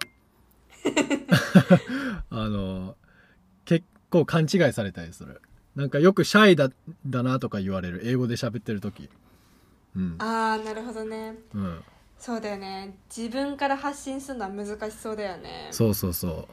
[2.30, 2.96] あの
[3.64, 5.40] 結構勘違いされたりする。
[5.74, 6.70] なんかよくシャイだ
[7.06, 8.02] だなとか言われる。
[8.04, 9.10] 英語で喋ってる時。
[9.96, 10.16] うん。
[10.18, 11.34] ああなるほどね。
[11.54, 11.82] うん。
[12.18, 12.96] そうだよね。
[13.14, 15.68] 自分から発信するのは難しそうだよね。
[15.70, 16.48] そうそうそ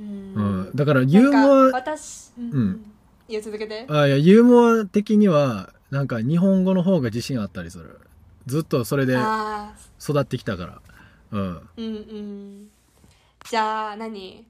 [0.00, 0.02] う。
[0.02, 0.34] ん。
[0.34, 2.50] う、うん、だからユーモアか私うん。
[2.50, 2.92] うん
[3.28, 3.86] いや続けて。
[3.88, 8.00] あいやユーモア的にはなんか日本語の方が自信あったりする。
[8.46, 10.80] ずっとそれでああ育ってきたから。
[11.32, 11.42] うん。
[11.42, 12.68] うんうん。
[13.48, 14.46] じゃあ何？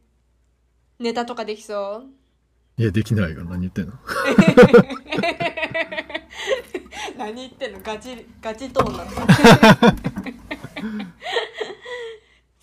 [1.01, 2.05] ネタとかできそ
[2.79, 2.83] う？
[2.83, 3.45] いやできないよ。
[3.45, 3.95] 何言ってんの？
[7.19, 7.81] 何言ってんの？
[7.83, 9.95] ガチガチトーンだった。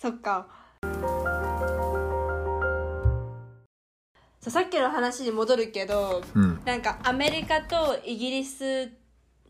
[0.00, 0.46] そっか
[4.50, 6.60] さっきの話に戻るけどうん。
[6.64, 8.90] なんかアメリカとイギリス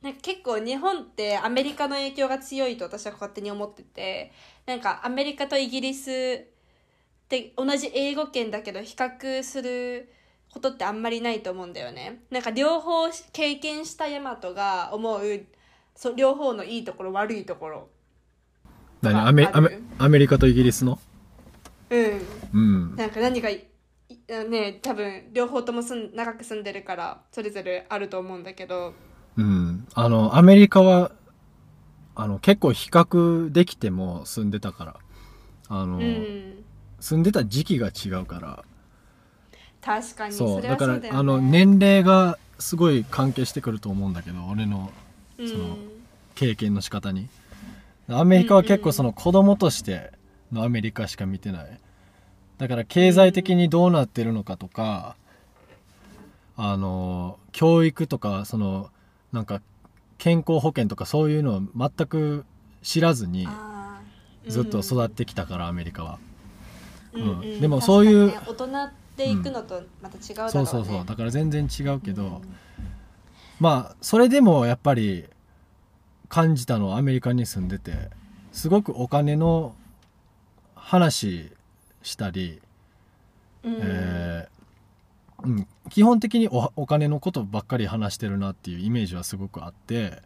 [0.02, 4.32] なんか結構日本ってアメリカの影響が強いと私は勝手に思ってて
[4.66, 10.12] なんかアメリカとイギリスって同じ英語圏だけど比較する
[10.52, 12.20] ことってあんまりないと思うんだよね。
[12.30, 15.40] なんか両方経験したヤマトが思う
[15.94, 17.88] そ両方のいいところ悪いところ。
[19.02, 20.98] あ何アメアメアメリカとイギリスの？
[21.90, 22.20] うん。
[22.54, 22.96] うん。
[22.96, 23.64] なんか何がいい
[24.28, 28.94] ね多分両方とも住ん長く住んでるからそれぞれあると思うんだけど。
[29.36, 29.86] うん。
[29.94, 31.12] あのアメリカは
[32.14, 34.96] あの結構比較できても住んでたから。
[35.68, 36.64] あの、うん。
[37.00, 38.64] 住んでた時期が違うから。
[39.80, 40.62] 確かにそう。
[40.62, 44.92] れはだからあの年齢がすごい関係してくると思うんだけど俺の
[45.38, 45.48] うん。
[45.48, 45.76] その
[46.34, 47.28] 経験の仕方に。
[48.08, 50.12] アメリカは結構その子供として
[50.52, 51.80] のアメリカしか見てない
[52.58, 55.16] だから経済的にどうなってるのかとか
[56.56, 58.90] あの教育とかその
[59.32, 59.60] なんか
[60.18, 62.44] 健康保険とかそういうのを全く
[62.82, 63.46] 知らずに
[64.48, 66.18] ずっと育ってきたからアメリカは。
[67.12, 67.40] うんうん。
[67.40, 67.60] うん。
[67.60, 68.66] でもそういうね大人
[69.16, 71.04] で行くのとまた違うだろうね、そうそうそう。
[71.04, 72.56] だから全然違うけど、うん。
[73.60, 75.26] まあそれでもやっぱり
[76.28, 78.10] 感じたのはアメリカに住んでて
[78.52, 79.74] すごくお金の
[80.74, 81.52] 話
[82.06, 82.60] したり、
[83.64, 83.78] うん。
[83.80, 84.56] えー
[85.44, 90.22] うん、基本的におお金のことばっかり話してるなっていうイメージはすごくあって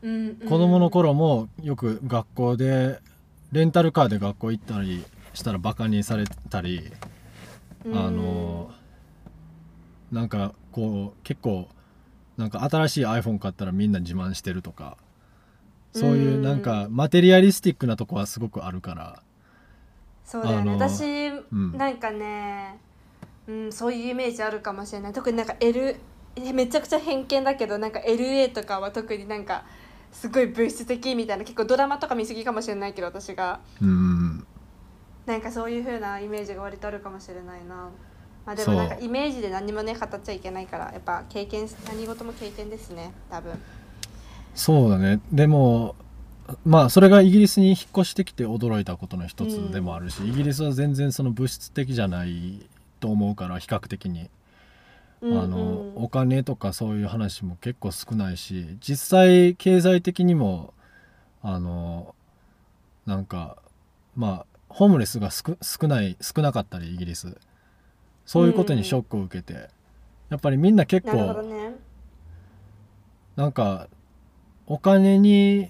[0.00, 0.48] うんうん。
[0.48, 3.00] 子供の頃もよく学校で
[3.52, 6.90] レンタルカーで学校行ったりしたらバカにされたり、
[7.84, 7.98] うん。
[7.98, 8.70] あの
[10.10, 11.68] なんかこう結構
[12.36, 14.96] なんか新しい iPhone 買ったらみんな自慢してるとか
[15.92, 19.22] そういうなんかマテリアリスティックなとこはすごくあるから
[20.30, 20.72] そうだよね。
[20.74, 21.76] 私、ん。
[21.76, 22.78] なんかね、
[23.48, 25.12] うん、そういうイメージあるかもしれない。
[25.12, 25.96] 特になんか L
[26.36, 29.64] えめちゃくちゃ偏見だけどなんか LA とかは特になんか
[30.12, 33.58] すごい物質的みたいな結構ドラマとか見過ぎかもしれないけど私が。
[33.82, 34.46] うん。
[35.26, 37.90] なんかそういう風なイメージが割とあるかもしれないな。
[38.46, 43.52] まあでもなんかイメージで何もね語っちゃいけないからやっぱ経験何事も経験ですね多分。
[44.54, 45.20] そうだね。
[45.32, 45.96] でも
[46.64, 52.66] まあそれがイギリスに引っ越してきて驚いたことの一つでもあるし、イギリスは全然その物質的じゃない
[53.00, 54.28] と思うから比較的に、
[55.20, 55.40] うんうん。
[55.42, 60.74] あのお金とかそういう話も結構少ないし実際経済的にも
[61.42, 62.14] あの
[63.06, 63.56] なんか
[64.16, 67.36] まあホームレスが少少ない少なかったりイギリス。
[68.26, 69.70] そういうことにショックを受けて、
[70.28, 71.74] やっぱりみんな結構ね。
[73.34, 73.88] なんか
[74.68, 75.68] お金に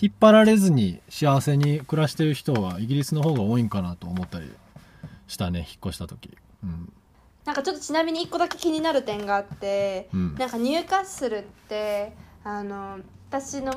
[0.00, 4.50] 引っ張られずに幸せに暮らしてる人はイギリスの方が多いんかなと思ったり
[5.26, 6.36] したね引っ越した時。
[6.62, 6.92] うん。
[7.44, 10.34] なんかちょっとちなみに一個だけ気になる点があって、うん。
[10.36, 12.12] なんかニューカッスルって
[12.44, 13.72] あの私の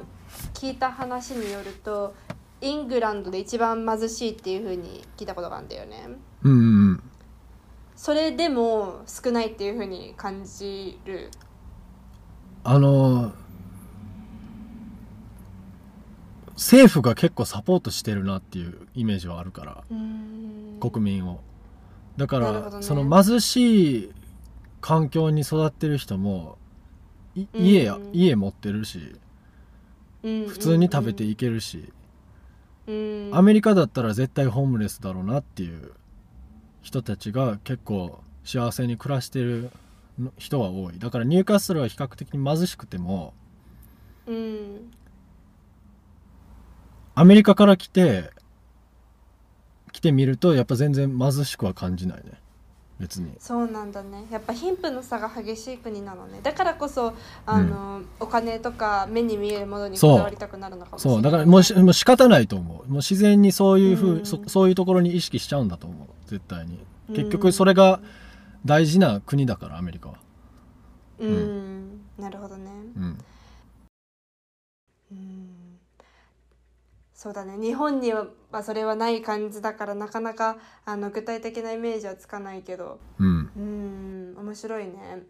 [0.53, 2.13] 聞いた話によると
[2.61, 6.07] イングランドで一番貧しいっていう風に聞いたことがあるんだよね。
[6.43, 7.03] うんうんうん。
[7.95, 11.31] それでも少ないっていう風に感じる。
[12.63, 13.31] あの
[16.61, 19.83] 政府が結構サポートしてるなっていうイメージはあるから
[20.79, 21.41] 国民を。
[22.17, 22.81] だから、ね。
[22.81, 24.11] その貧しい
[24.79, 26.59] 環境に育ってる人も
[27.35, 28.11] い家や、うん。
[28.13, 29.15] 家持ってるし
[30.21, 30.47] うん。
[30.47, 31.91] 普通に食べていけるし、
[32.85, 33.29] うん。
[33.33, 35.93] アメリカだったら絶対ホームレスだろうなっていう
[36.83, 39.71] 人たちが結構幸せに暮らしてる
[40.19, 40.99] の人は多い。
[40.99, 43.33] だからニューカッスルは比較的に貧しくても
[44.27, 44.91] うん
[47.15, 48.31] アメリカから来て
[49.91, 52.41] 来てみるとやっぱ全然貧しくは感じないね。
[52.99, 53.33] 別に。
[53.39, 54.25] そうなんだね。
[54.31, 56.39] やっぱ貧富の差が激しい国なのね。
[56.43, 57.13] だからこそ
[57.45, 61.15] あの、お金とか目に見えるものにこだわりたくなるのかもしれない。
[61.15, 61.23] そう。
[61.23, 62.89] だからもうしもう仕方ないと思う。
[62.89, 64.25] もう自然にそういうふう、うん。
[64.25, 66.07] そそういうところに意識しちゃうんだと思う。
[66.27, 66.79] 絶対に。
[67.09, 67.15] うん。
[67.15, 67.99] 結局それが
[68.65, 70.15] 大事な国だからアメリカは。
[71.19, 72.71] うん、なるほどね。
[72.95, 73.17] うんうん
[77.21, 77.55] そうだね。
[77.55, 78.25] 日本には
[78.63, 82.97] それはない感じだからなかなかあの具体的なイメージはつかないけど。
[83.19, 83.51] うん。
[83.55, 85.21] うん面白いね。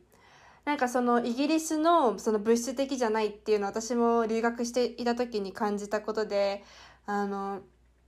[0.63, 6.63] なんかそのイギリスのその物質的じゃないっていうのは私も留学していた時に感じたことで
[7.07, 7.59] あの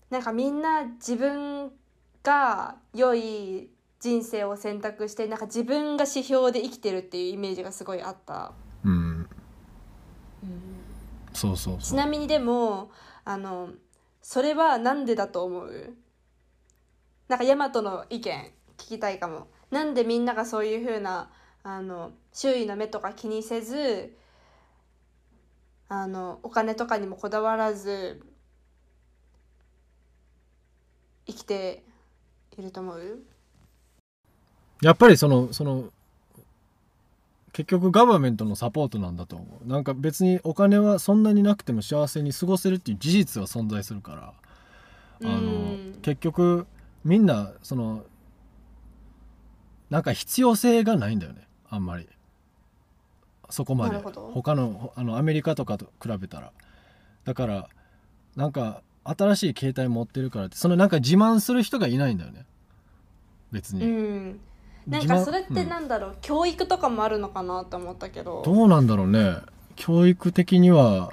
[0.09, 1.73] なんかみんな自分
[2.23, 3.69] が良い
[3.99, 8.53] 人生を選択してなんか自分が指標で生きてるっていうイメージがすごいあった。
[8.85, 9.27] うん。
[11.33, 11.81] そうそうそう。
[11.81, 12.89] ちなみにでも
[13.25, 13.69] あの
[14.21, 15.93] それはなんでだと思う？
[17.27, 19.47] なんかヤマトの意見聞きたいかも。
[19.71, 21.31] なんでみんながそういうふうな
[21.63, 24.15] あの周囲の目とか気にせず
[25.89, 28.21] あのお金とかにもこだわらず
[31.25, 31.83] 生きて
[32.57, 33.23] いると思う？
[34.81, 35.85] やっぱりそのその
[37.53, 39.67] 結局ガバメントのサポートなんだと思う。
[39.67, 44.33] なんか別にお金はそんなになくても幸せに過ごせるっていう事実は存在するから。
[45.23, 45.99] あのうん。
[46.01, 46.65] 結局
[47.05, 48.05] みんなその
[49.91, 51.47] なんか必要性がないんだよね。
[51.69, 52.09] あんまり。
[53.51, 53.97] そこまで。
[53.97, 56.51] 他のあのアメリカとかと比べたら。
[57.23, 57.69] だから
[58.35, 62.47] なんか新しい携帯持ってるからってそのなんか自慢する人がいないんだよね。
[63.51, 64.39] 別うに、ん
[64.87, 68.41] なんかそれってうんなんだろう、教育とかもあるのかなと思ったけど。
[68.45, 69.37] どうなんだろうね。
[69.75, 71.09] 教育的には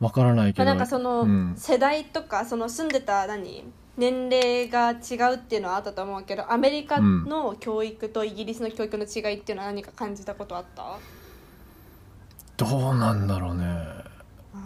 [0.00, 1.54] わからないけまあ、ど、なんかそのうん。
[1.56, 3.64] 世代とかその住んでた何？
[3.96, 10.98] 年齢が違うっていうのはあったと思うけどアメリカの教育とイギリスの教育の違いっていうのは何か感じたことあった？
[12.56, 13.64] どうなんだろうね。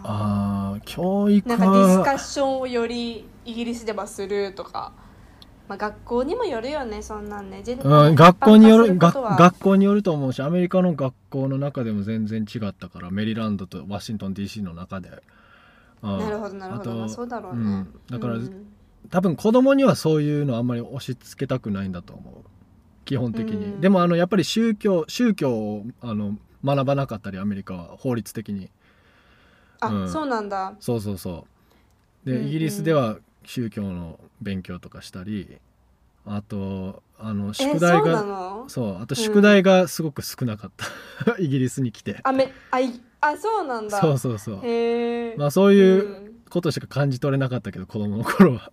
[0.03, 0.81] あー。
[0.85, 4.91] 教育なんかディスカはッションをよりイギリスではするとか、
[5.67, 7.61] まあ、学校にもよるよねそんなんね。
[7.63, 15.09] 全うん、学校による学校によると思うしアメリカの学校の中でも全然違ったからメリーランドとワシントン DC の中で、
[16.01, 16.93] うんなるほどなるほど。
[16.95, 18.67] まあそうだろうね、うんだからうん
[19.09, 22.33] 多分子供にはそういうのあんまり押し付けたくないんだと思う。
[23.05, 23.81] 基本的に、うん。
[23.81, 28.69] でもあのやっぱり宗教宗教をあの学ばなかったりアメリカは法律的に。
[29.81, 30.11] あ、うん。
[30.11, 30.73] そうなんだ。
[30.79, 31.45] そうそうそ
[32.25, 32.29] う。
[32.29, 35.57] で、イギリスでは宗教の勉強とかしたり
[36.25, 38.65] あとあのえ宿題そうながの？
[38.67, 40.71] そうあと宿題がすごく少なかっ
[41.25, 42.19] た、 イギリスに来て。
[42.23, 43.99] あめあいあそうなんだ。
[43.99, 44.59] そうそうそう。
[44.63, 46.33] へえまあそういううん。
[46.49, 48.71] ことしか感じ取れなかったけど 子供の頃は。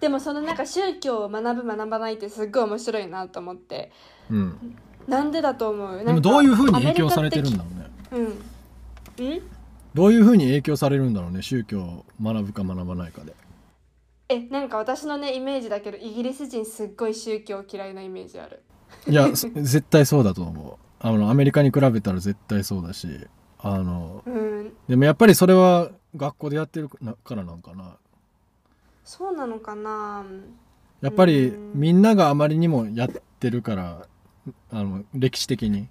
[0.00, 3.90] でもそのなんか宗教を学ぶ学ばないってすっごい面白いなと思って。
[4.30, 4.76] うん。
[5.06, 6.04] なんでだと思う？
[6.04, 7.90] でもどういうふうに影響されてるんだろうね。
[8.12, 8.26] ううん。
[8.26, 9.40] うん？
[9.94, 13.34] どういうふうに影響されるんだろうね宗教を学ぶか学ばないかで
[14.28, 18.62] えなんか私のねイメージだけどイギリス人すっごい宗教嫌いなイメージある。
[19.06, 20.74] いやそ 絶対そうだと思う。
[21.00, 23.26] あのアメリカに比べたら絶対そうだし
[23.58, 24.72] あのうん。
[24.88, 27.96] でもやっぱりそれは学校でやってるなからなんかな。
[29.04, 30.24] そうなのかな。
[31.00, 31.72] やっぱりうん。
[31.74, 33.08] みんながあまりにもやっ
[33.40, 34.06] てるから
[34.70, 35.88] あの歴史的に。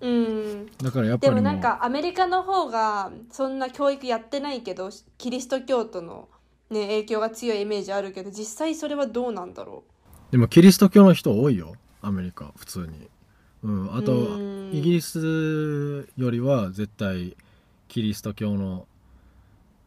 [0.00, 0.66] うん。
[0.78, 6.28] だからやっぱりでもなんかアメリカの方がそんな教育やってないけどキリスト教徒の、
[6.70, 9.84] ね、影響が強いイメージあるけど実際それはどうなんだろ
[10.30, 13.08] でもキリスト教の人多いよアメリカ普通に。
[13.62, 14.70] うんあとうん。
[14.72, 17.36] イギリスよりは絶対
[17.88, 18.86] キリスト教の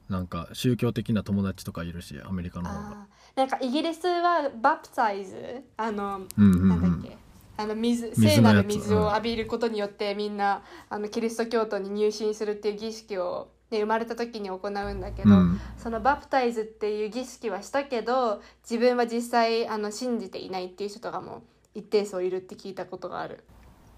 [0.08, 3.08] なんか宗教的な友達とかいるしアメリカうの方が。
[3.36, 5.64] なんかイギリスはバプタイズ？
[5.76, 6.70] あの、うんうんうん。
[6.70, 7.18] なんだっけ？
[7.58, 15.60] あの水聖なる水を浴びることによってみんなあのキリスト教徒に入信するっていう儀式を、ね、生まれた時に行うんだけど、うん。
[15.78, 21.44] そのバプタイズっていう儀式はしたけど自分は実際あの信じていないっていう人とかも
[21.76, 23.44] 一定数いるって聞いたことがある。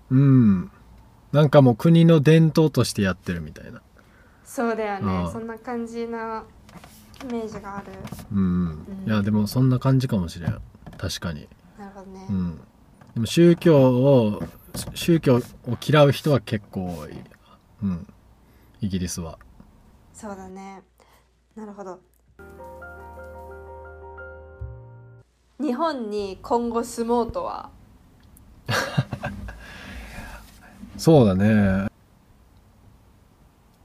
[0.09, 0.71] うん。
[1.31, 3.81] なんかもう国の伝統としてやってるみたいな。
[4.43, 5.29] そうだよね。
[5.31, 6.43] そんな感じな
[7.29, 7.87] イメージがある。
[8.31, 8.87] うん、うん。
[9.03, 9.07] うん。
[9.07, 10.59] いやでもそんな感じかもしれん。
[10.97, 11.47] 確かに。
[11.77, 12.57] なるほどね、うん。
[13.13, 14.41] でも宗教を
[14.95, 15.41] 宗教を
[15.87, 17.11] 嫌う人は結構多い。
[17.83, 18.07] うん。
[18.81, 19.37] イギリスは
[20.19, 20.81] そうだね。
[21.55, 22.01] なるほど。
[25.61, 27.69] 日本に今後住もうとは？
[30.97, 31.87] そうだね。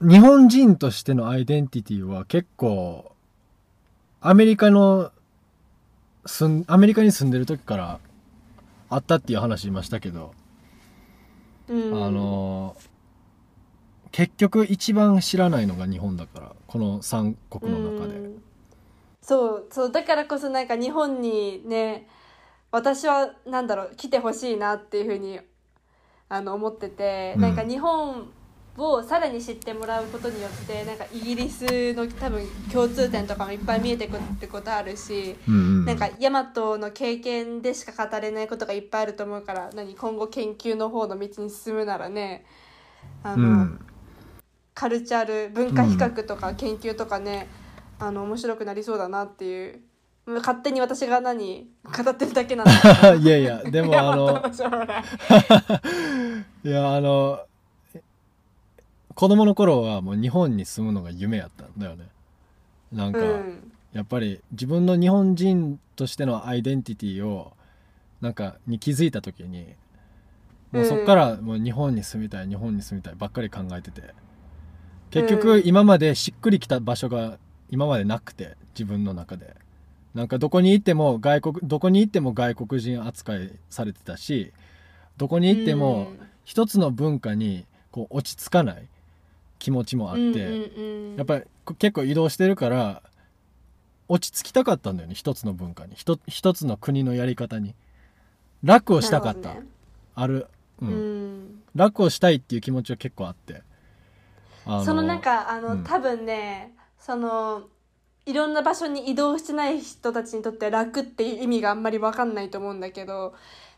[0.01, 3.13] 日本人としてのアイデンティティは結構
[4.19, 5.13] アメリカの
[6.25, 7.99] 住んアメリカに住んでる時から
[8.89, 10.33] あったっていう話しましたけど、
[11.69, 12.03] うん。
[12.03, 12.75] あの
[14.15, 18.41] 結局一番知らないのが日本だからこの3国の中で、うん。
[19.21, 22.07] そうそうだからこそなんか日本にね
[22.71, 25.41] 私はなんだろう来てほしいなっていうふうに
[26.29, 27.41] あの思ってて、うん。
[27.41, 28.31] なんか日本
[28.77, 35.85] をさらに知ってもらうことによってなんかイギリスの多分共通点とかもいっぱい見えてくるってことあるし、うんうん。
[35.85, 42.45] なんかヤマトの経験でしか語れないことがいっぱいあると思うから何今後研究の方の道に進むならね
[43.21, 43.85] あの、うん
[44.75, 47.47] カルチャール文化比較とか研究とかね、
[47.97, 49.79] あの面白くなりそうだなっていう。
[50.27, 54.43] 勝手に私が何語ってるだけなんだ いやいやでもあの
[56.63, 56.69] い。
[56.69, 57.41] やあの
[59.13, 62.07] 子供の頃はもう日本に住むのが夢やったんだよね。
[62.91, 63.71] なんか、うん。
[63.93, 67.53] やっぱり自分の日本人としてのアイデンティティを
[68.19, 69.75] なんかに気づいた時に
[70.71, 74.01] もうそっからもう日本に住みたい日本に住みたいばっかり考えてて
[75.21, 75.61] 結う局ん。
[75.65, 77.37] 今までしっくりきた場所が
[77.69, 79.55] 今までなくて自分の中で。
[80.13, 84.53] なんかどこに行っても外国どこに行っても外国人扱いされてたし
[85.17, 86.13] どこに行っても
[86.45, 88.87] 一つの文化にこう落ち着かない
[89.59, 93.01] 気持ちもあって、やっぱりこ結構移動してるから
[94.07, 95.95] 落ち着きたかったんだよね一つの文化に。
[95.95, 97.75] 一一つの国のやり方に。
[98.63, 99.63] 楽をしたかった、ね。
[100.15, 100.47] ある、
[100.81, 101.43] ううん。
[101.43, 103.55] ん楽をしたいっていう気持ちは結構あって。
[103.55, 103.57] あ
[104.65, 105.83] そのなんかあの、うん。
[105.83, 107.63] 多分ねその
[108.25, 113.35] いろんな場所に移動してない人たちにとって楽っていう意味があんまり分かんないと思うんだけど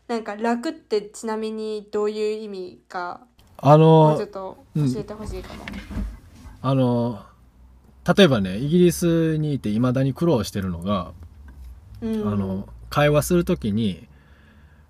[0.08, 3.20] なんか楽ってちなみにどういう意味か
[3.58, 5.64] あもうちょのっと教えてほしいかも。
[6.62, 7.22] あの
[8.16, 11.12] 例えばねイギリスにいていまだに苦労してるのが、
[12.00, 12.26] うん。
[12.26, 14.08] あの会話する時に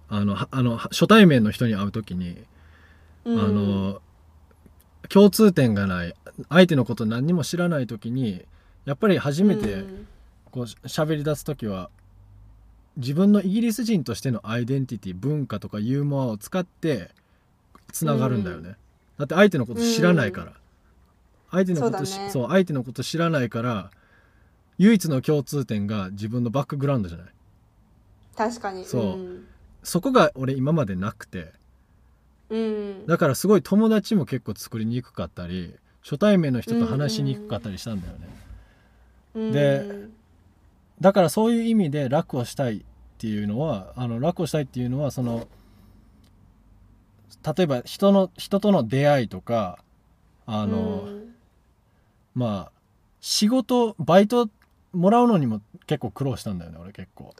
[0.08, 2.44] あのはあの初対面の人に会う時に
[3.24, 3.40] うん。
[3.40, 4.00] あの
[5.08, 6.14] 共通点がない
[6.48, 8.44] 相手のこと何にも知らない時に
[8.84, 10.06] やっぱり初めてうん。
[10.50, 11.90] こうし喋り出す時は
[12.96, 17.10] 自分のイギリス人としてのアイデンティティ文化とかユーモアを使って
[17.92, 18.76] つながるんだよね、
[19.18, 20.52] だって相手のこと知らないから、
[21.50, 22.30] 相手のことしそうだね。
[22.30, 23.90] そう相手のこと知らないから
[24.78, 27.26] 唯一の共通点が自分のバックグラウンドじゃない。
[28.36, 28.84] 確かに。
[28.84, 29.44] そうん。
[29.82, 31.52] そこが俺今までなくて
[32.50, 33.06] うん。
[33.06, 38.28] だからすごい友達も結構作りにくかったり初対面の人と話しにくかったりしたんだよね、
[39.34, 39.52] うん。
[39.52, 40.08] で
[41.00, 42.80] だからそういう意味で楽をしたいっ
[43.18, 45.46] ていうのはあの楽をしたいっていうのはその
[47.56, 49.78] 例えば人の人との出会いとか
[50.46, 51.34] あの、うん。
[52.34, 52.72] まあ
[53.20, 54.48] 仕事バイト
[54.92, 57.34] もらうのにも結構苦労したんだよね俺結構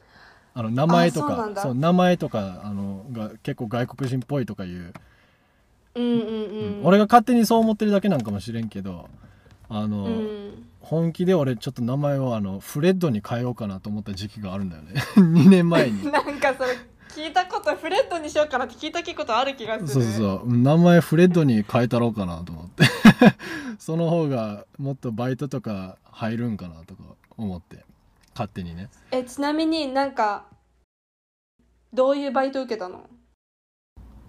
[0.53, 4.93] あの名前とかあそう名前とかあのが結構外国人っぽいとかいう、
[5.95, 6.81] うんうんうん。
[6.83, 9.09] 俺が勝手にそう思ってるだけなんかもしれんけど
[9.69, 10.65] あの、うん。
[10.81, 14.93] 本気で俺ちょっと名前をあのフレッドに変えようかなと思った時期があるんだよね。
[15.15, 16.03] 2年前に。
[16.11, 16.77] なんかそれ
[17.09, 19.87] 聞いたことフレッドにしようかなって聞いたことある気がする。
[19.89, 20.57] そうそうそう。
[20.57, 22.83] 名前フレッドに変えたろうかなと思って。
[23.77, 27.03] その方がもっとバイトとか入るんかなとか
[27.37, 27.83] 思って
[28.39, 28.89] 勝手にね。
[29.11, 30.45] えちなみになんか
[31.93, 33.09] どういうバイト受けたの？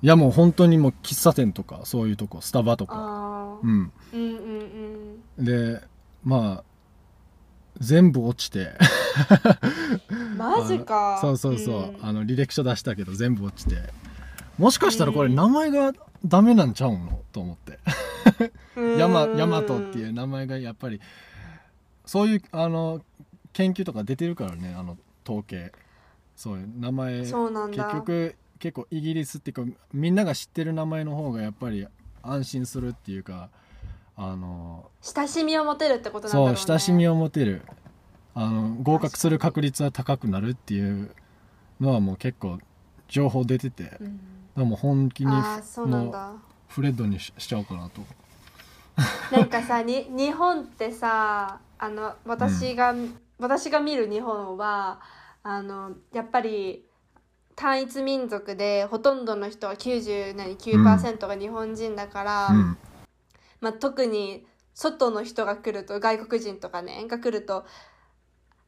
[0.03, 3.59] いやもう本当にもう喫茶店とかそういうとこスタバとか。
[3.63, 3.93] うん。
[4.13, 5.45] うんうんうん。
[5.45, 5.81] で
[6.25, 6.65] まあ
[7.79, 8.73] 全部落ちて。
[10.37, 11.19] マジか。
[11.21, 11.99] そうそうそう、ん。
[12.03, 13.93] あの履歴書出したけど全部落ちて。
[14.59, 15.37] もしかしたらこれうん。
[15.37, 15.93] 名前が
[16.25, 17.23] ダメなんちゃうの？
[17.31, 17.79] と思って。
[18.99, 21.01] ヤマトっていう名前がやっぱり
[22.05, 23.03] そういうあの
[23.53, 25.73] 研究とか出てるからねあの統計。
[26.37, 27.85] そういう名前そうなんだ。
[27.85, 31.87] 結局結構イギリスっていうかみんなが知ってる名前の方がやっぱり
[32.23, 33.51] 安心するっていうか
[34.17, 37.63] あの親しみを持てるってことなんだろそううね親しみを持てる。
[38.35, 41.11] あの合格する確率は高くなるっていう
[41.81, 42.59] のはもう結構
[43.09, 44.21] 情報出ててうん。
[44.57, 46.33] らもう本気にああそうなんもうだ
[46.69, 48.03] フレッドにししちゃおうかなと。
[49.33, 52.95] なんかさに日本ってさあの私が、
[53.41, 55.01] 私が見る日本は
[55.43, 56.85] あのやっぱり
[57.57, 62.79] 単一民族でほとんどの人は99%が日本人だから、うん。
[63.61, 67.67] まあ、特に外の人が来ると外国人とかねが来ると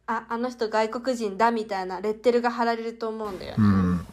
[0.07, 4.07] ああの人外国人だみたいなレッテルが貼られると思うんだよね、うん。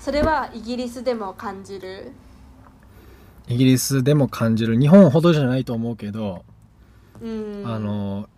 [0.00, 2.12] それはイギリスでも感じる。
[3.46, 4.76] イギリスでも感じる。
[4.80, 6.44] 日本ほどじゃないと思うけど、
[7.20, 7.62] うん。
[7.64, 8.28] あの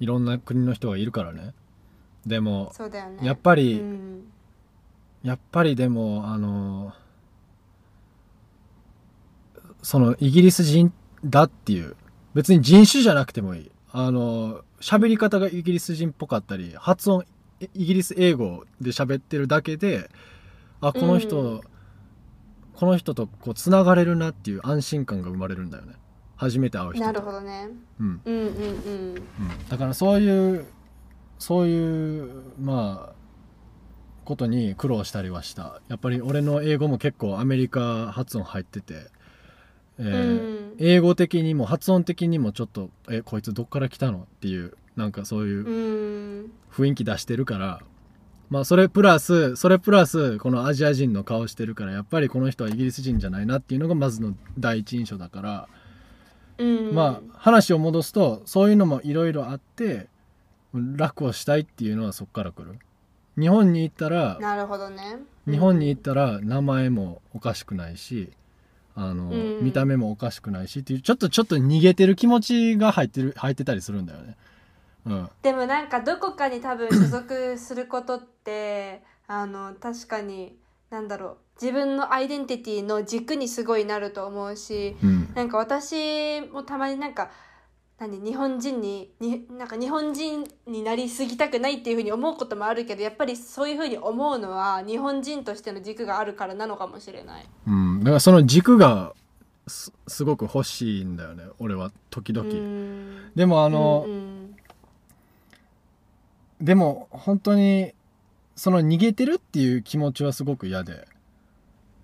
[0.00, 1.54] いろんな国の人がいるからね。
[2.26, 3.18] でもそうだよね。
[3.26, 4.24] やっぱり、うん。
[5.22, 6.92] やっぱりでもあの
[9.82, 10.92] そのイギリス人
[11.24, 11.96] だっていう
[12.34, 13.70] 別に人種じゃなくてもいい。
[13.90, 17.24] あの喋り方がイギリス人っぽかったり発音
[17.60, 20.08] イイギリス英語で喋ってるだけで
[20.80, 21.60] あこの人、うん。
[22.78, 25.94] この人とこうつながれるなっていう安心感が生まれるんだよね
[26.38, 27.68] 初めて会う人となるほどね。
[28.00, 28.20] うん。
[28.24, 28.50] うんうんうん。
[28.50, 29.22] うん、
[29.68, 30.66] だからそういう
[31.38, 33.12] そういうまあ
[34.24, 35.80] ことに苦労したりはした。
[35.88, 38.94] やっぱり俺の英語も結構アメリカ発音入ってて、
[39.98, 40.76] えーうん。
[40.78, 46.52] 英語的にも発音的にもちょっと「えこいつどっから来たの?」っていうなんかそういううん。
[46.70, 47.80] 雰囲気出してるから、
[48.50, 55.68] まあそれプラスそれプラスこのアジア人の顔してるからやっぱりこの人はイギリス人じゃないなっていうのがまずの第一印象だから。
[56.58, 56.94] うん。
[56.94, 60.08] まあ話を戻すとそういうのもいろいろあって
[60.74, 62.78] 楽をしたいっていうのはそっから来る。
[63.38, 65.18] 日本に行ったらなるほどね。
[65.46, 68.30] 日本に行ったら名前もおかしくないし
[68.94, 69.64] あの、うん。
[69.64, 74.36] 見た目もおかしくないしっていうちょっとちょっと逃げてる気持ちが入ってる入ってたりするんだよね。
[75.06, 75.30] うん。
[75.42, 80.56] でもなんかどこかに多分所属することってあの確かに
[80.90, 85.28] なんだろう自分のアイデンティティの軸にすごいなると思うしうん。
[85.34, 87.30] なんか私もたまになんか
[87.98, 97.46] 何日本人にになんか日本人になりすぎたくないっていうふうに思うこともあるけどやっぱりそういうふうに思うのは日本人としての軸があるからなのかもしれない。
[97.66, 99.14] うん、だからその軸が
[99.66, 103.32] すすごく欲しいんだよね俺は時々、うん。
[103.34, 104.38] でもあの、うんうん
[106.60, 107.92] でも本当に
[108.56, 111.06] その逃げてるっていう気持ちはすごく嫌で、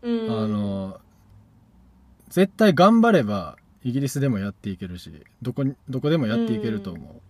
[0.05, 0.31] うん。
[0.31, 1.01] あの
[2.29, 5.11] 絶対頑張ればイギリスでもやっていけるし
[5.43, 7.21] どこにどこでもやっていけると思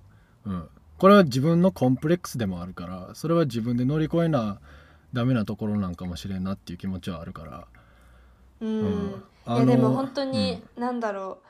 [0.46, 0.68] う、うん。
[0.98, 4.58] これは自分のコンプレックスでもあるからそれは自分で乗り越えな
[5.12, 7.66] ダメなところなんかもしれんなっていう気持ちはあるから、
[8.60, 9.24] うん。
[9.46, 9.66] うん。
[9.66, 11.46] でも本当に、なんだろう。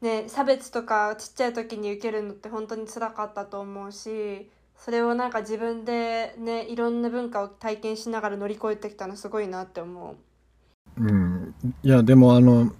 [0.00, 10.16] ね差別とかちっちゃい時に受けるのって本当につらかったと思うしそれをなんか自分でねいろんな文化を体験しながら乗り越えてきたのすごいなって思う
[11.04, 12.72] ん、いやでもあの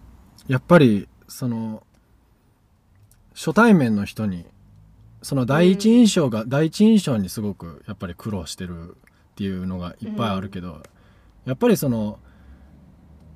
[0.49, 1.83] やっぱりその
[3.35, 4.47] 初対面の人に
[5.23, 10.83] その第一印象が、第一印象にすごくやっぱり苦労してるっていうのがいっぱいあるけど、
[11.45, 12.21] やっぱりその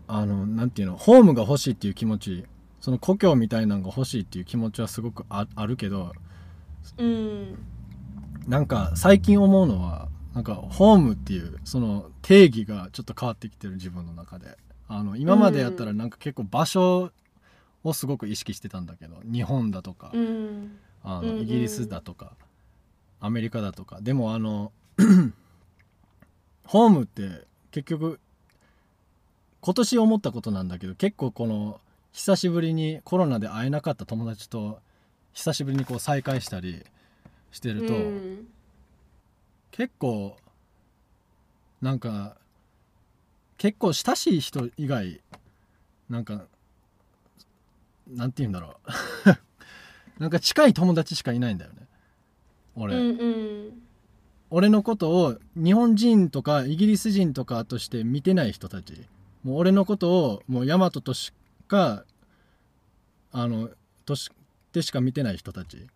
[0.07, 2.45] あのなんていうのホームが欲しいっていう気持ち
[2.81, 6.12] その故郷みたいなのが欲しいっていう気持ちはすごくああるけど
[6.99, 7.59] ううん。
[8.47, 14.57] なんか最近思うのはなんかホームっていうその定義がちょっと変わってきてる自分の中で
[14.93, 17.12] あの今までやったらなんか結構場所
[17.84, 20.78] をすごく意識してたんだけど日本だとか、うん。
[21.05, 21.43] あの、うんうん。
[21.43, 22.32] イギリスだとか
[23.20, 24.01] アメリカだとか。
[24.01, 24.72] でもあの
[26.66, 28.18] ホームって結局
[29.61, 31.80] 今年思ったことなんだけど結構この
[32.11, 34.80] 久しぶりにコロナで会えなかった友達と
[35.32, 36.84] 久しぶりにこう再会したり
[37.53, 38.49] してると、うん。
[39.70, 40.36] 結構
[41.80, 42.36] なんか
[43.61, 45.21] 結構親しい人以外
[46.09, 46.47] なんか
[48.09, 49.31] なんて言うんだろう。
[50.19, 51.87] なんか近い友達しかいないんだよね。
[52.75, 53.29] 俺、うんう
[53.69, 53.83] ん。
[54.49, 58.95] 俺のことを日本人とかイギリス人とかとして見てない人たち。
[59.45, 61.35] もう俺のことをもうヤマトとし
[61.69, 62.07] か
[63.31, 63.69] あの
[64.07, 64.31] とし
[64.73, 65.87] てしか見てない人たち。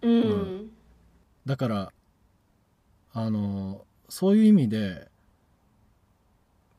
[0.00, 0.22] うん。
[0.22, 0.70] うん。
[1.44, 1.92] だから
[3.12, 5.10] あのそういう意味で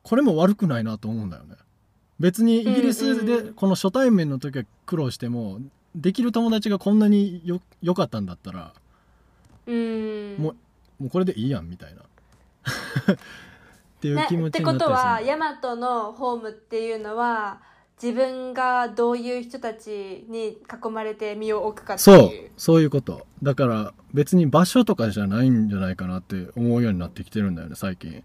[0.02, 1.56] これも悪くないなと思うんだよね。
[2.18, 3.26] 別にイギリスうん。
[3.26, 5.60] でうんこの初対面の時は苦労しても
[5.94, 8.72] できる友達がこんなによ良かったんだったら
[9.66, 10.36] うん。
[10.38, 10.54] も
[10.98, 12.02] もうこれでいいやんみたいな。
[13.14, 13.16] っ
[14.00, 17.60] ていうね気持ってこちになったりとはするヤマトのホームっていうのは
[18.02, 22.16] 自分がどういう人たちに囲まれて身を置くかってそう。
[22.16, 23.26] いうそういうこと。
[23.42, 28.24] だから別に場所とかじゃないんじゃないかなって思うようになってきてるんだよね最近、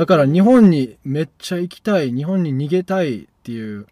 [0.00, 3.86] だから日本にめっちゃ行きたい日本に逃げたいっていう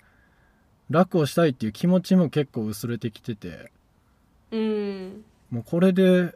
[0.89, 3.71] 楽をしたいっていう気持ちも結構薄れてきてて。
[4.51, 5.25] うん。
[5.51, 6.35] もうこれで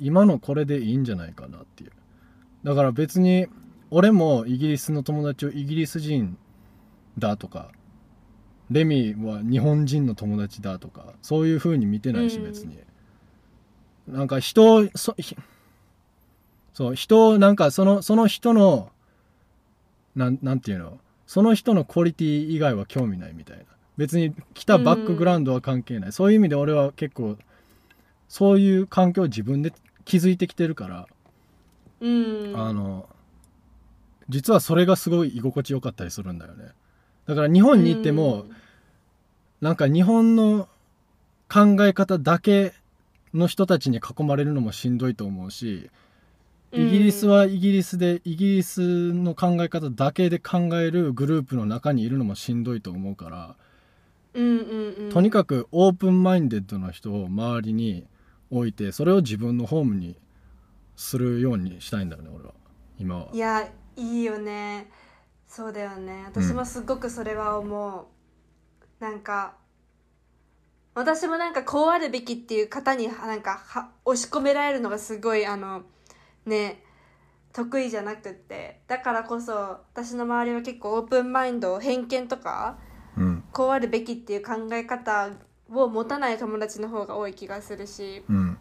[0.00, 1.92] 今のこれでいいんじゃないかなっていう。
[2.64, 3.46] だから別に
[3.92, 6.36] 俺もイギリスの友達をイギリス人
[7.18, 7.70] だとか
[8.68, 12.46] レミは日本人の友達だとかそういう風に見てないしうん。
[12.46, 12.80] 別に、
[14.08, 15.36] なんか人をそひ
[16.74, 18.90] そう人をなんかそのその人の
[20.16, 20.98] なんなんていうの？
[21.26, 23.64] その人のクオリティ以外は興味ないみたいな。
[23.96, 27.36] 別に来たバックグラウンドは関係ない、そういう意味で俺は結構
[28.28, 29.72] そういう環境を自分で
[30.04, 31.06] 築いてきてるから、
[32.00, 32.52] うん。
[32.56, 33.08] あの
[34.28, 36.68] 実はそれがすごい居心地よかったりするんだよね。
[37.26, 38.46] だから日本に行っても、
[39.60, 40.68] なんか日本の
[41.48, 42.72] 考え方だけ
[43.34, 45.90] の人たちに囲まれるのもしんどいと思うし
[46.72, 53.56] イギリスはイギリスでイギリスの考え方だけで考えるグループの中にいるのもしんどいと思うから、
[54.34, 55.10] うんうんうん。
[55.12, 58.06] とにかくオープンマインデッドな人を周りに
[58.50, 60.16] 置いてそれを自分のホームに
[60.96, 62.54] するようにしたいんだよね俺は。
[62.98, 63.28] 今は。
[63.32, 64.88] いやいいよね。
[65.46, 66.24] そうだよね。
[66.26, 69.54] 私もすごくそれは思う、なんか
[70.94, 75.82] 私もなんかこうあるべきっていう方になんかは押し込められるのがすごいあの
[76.46, 76.82] ね
[77.52, 78.80] 得意じゃなくって。
[78.88, 82.78] だからこそ私の周りは結構オープンマインド偏見とか
[83.16, 83.44] うん。
[83.52, 85.30] こうあるべきっていう考え方
[85.70, 88.58] を持たない友達の方が多い気がするしうん。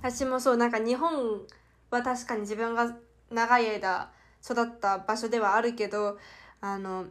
[0.00, 1.42] 私もそうなんか日本
[1.90, 2.96] は確かに自分が
[3.30, 4.10] 長い間
[4.44, 6.18] 育った場所ではあるけど
[6.60, 7.06] あの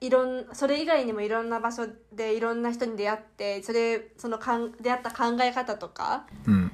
[0.00, 6.70] いろんそれ以外にもいろんな場所でいろんな人に出会ってそれそのかん出会った考え方とかうん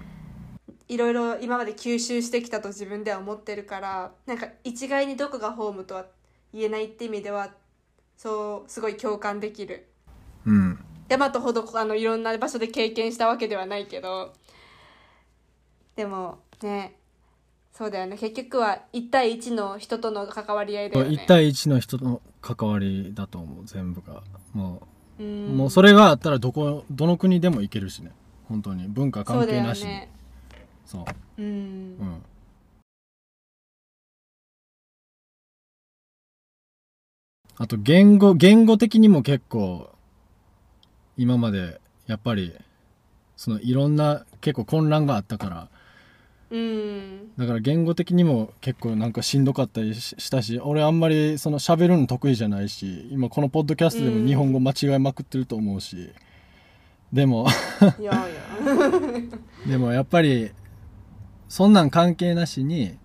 [0.93, 6.05] いろいろ今まで吸収してきたと自分では思ってるからなんか一概にどこがホームとは
[6.53, 7.51] 言えないって意味では
[8.19, 9.89] そうすごい共感できる。
[10.47, 10.79] うん。
[11.09, 14.33] ヤマトほどあのいろんな場所で経験したわけではないけど
[15.97, 16.97] でもね
[17.73, 18.19] そうだよね。
[18.19, 21.17] 結局は1対1の人との関わり合いだよね。
[21.17, 24.23] 1対1の人の関わりだと思う全部が。
[24.53, 24.83] も
[25.19, 25.57] う、うん。
[25.57, 28.13] もうそれがあったらどこどの国でも行けるしね。
[28.47, 28.89] 本当に。
[28.89, 30.12] 文化関係なしね
[30.93, 31.07] そ
[31.39, 31.43] う。
[31.43, 31.47] うん。
[31.47, 31.49] う
[32.05, 32.23] ん。
[37.57, 39.91] あと言語言語的にも結構
[41.17, 42.55] 今までやっぱり
[43.37, 45.69] そのいろんな結構混乱があったから。
[46.51, 47.33] うん。
[47.39, 56.11] だから言語的にも結構なんかしんどかったりししたし俺あんまりその喋るの得意じゃないし今このポッドキャストでも日本語間違えまくってると思うし、
[57.11, 57.47] でも。
[57.99, 58.21] いやいや。
[59.67, 60.51] でもやっぱり
[61.53, 62.97] そんなん関係なしに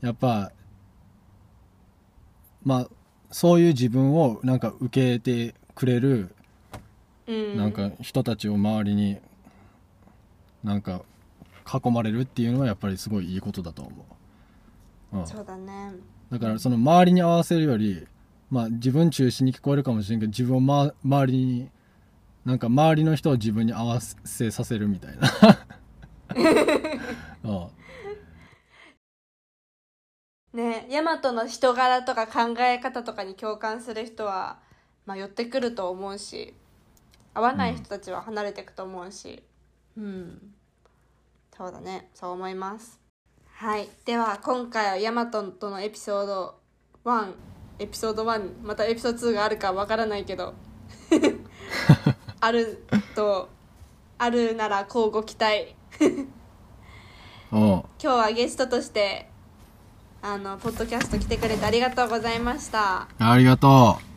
[0.00, 0.52] やっぱ
[2.62, 2.88] まあ
[3.32, 6.32] そういう自分をなんか受けてくれる
[7.26, 7.56] うん。
[7.56, 9.18] なんか人たちを周りに
[10.62, 11.02] なんか
[11.66, 14.06] 囲まれるっていうのはやっぱりすごいいいことだと思
[15.12, 15.94] う、うん、そうだね。
[16.30, 18.06] だからその周りに合わせるより
[18.50, 21.68] まあ自分中心に聞こえるかもしれんけど自分を、ま、周りに
[22.44, 25.58] なんか周りの人を自分に合わせさせるみたいな
[27.44, 27.68] うん。
[30.52, 34.58] ねヤマトの人柄とか考え方とかに共感する人は、
[35.06, 36.54] まあ、寄ってくると思うし
[37.34, 39.42] 合わない人たちは離れていくと思うし。
[39.96, 40.54] うん、
[41.56, 42.10] そうだね。
[42.14, 43.00] そう思います。
[43.46, 43.88] はい。
[44.04, 46.54] では今回はヤマトとのエピソード
[47.04, 47.32] 1
[47.78, 50.54] エピソード1またエピソード2があるかわからないけど
[52.40, 52.84] ある
[53.14, 53.48] と
[54.18, 55.74] あるなら交互期待
[58.02, 59.28] 今日はゲストとして
[60.22, 63.08] あのポッドキャスト来てくれてありがとうございました。
[63.18, 64.11] ありがとう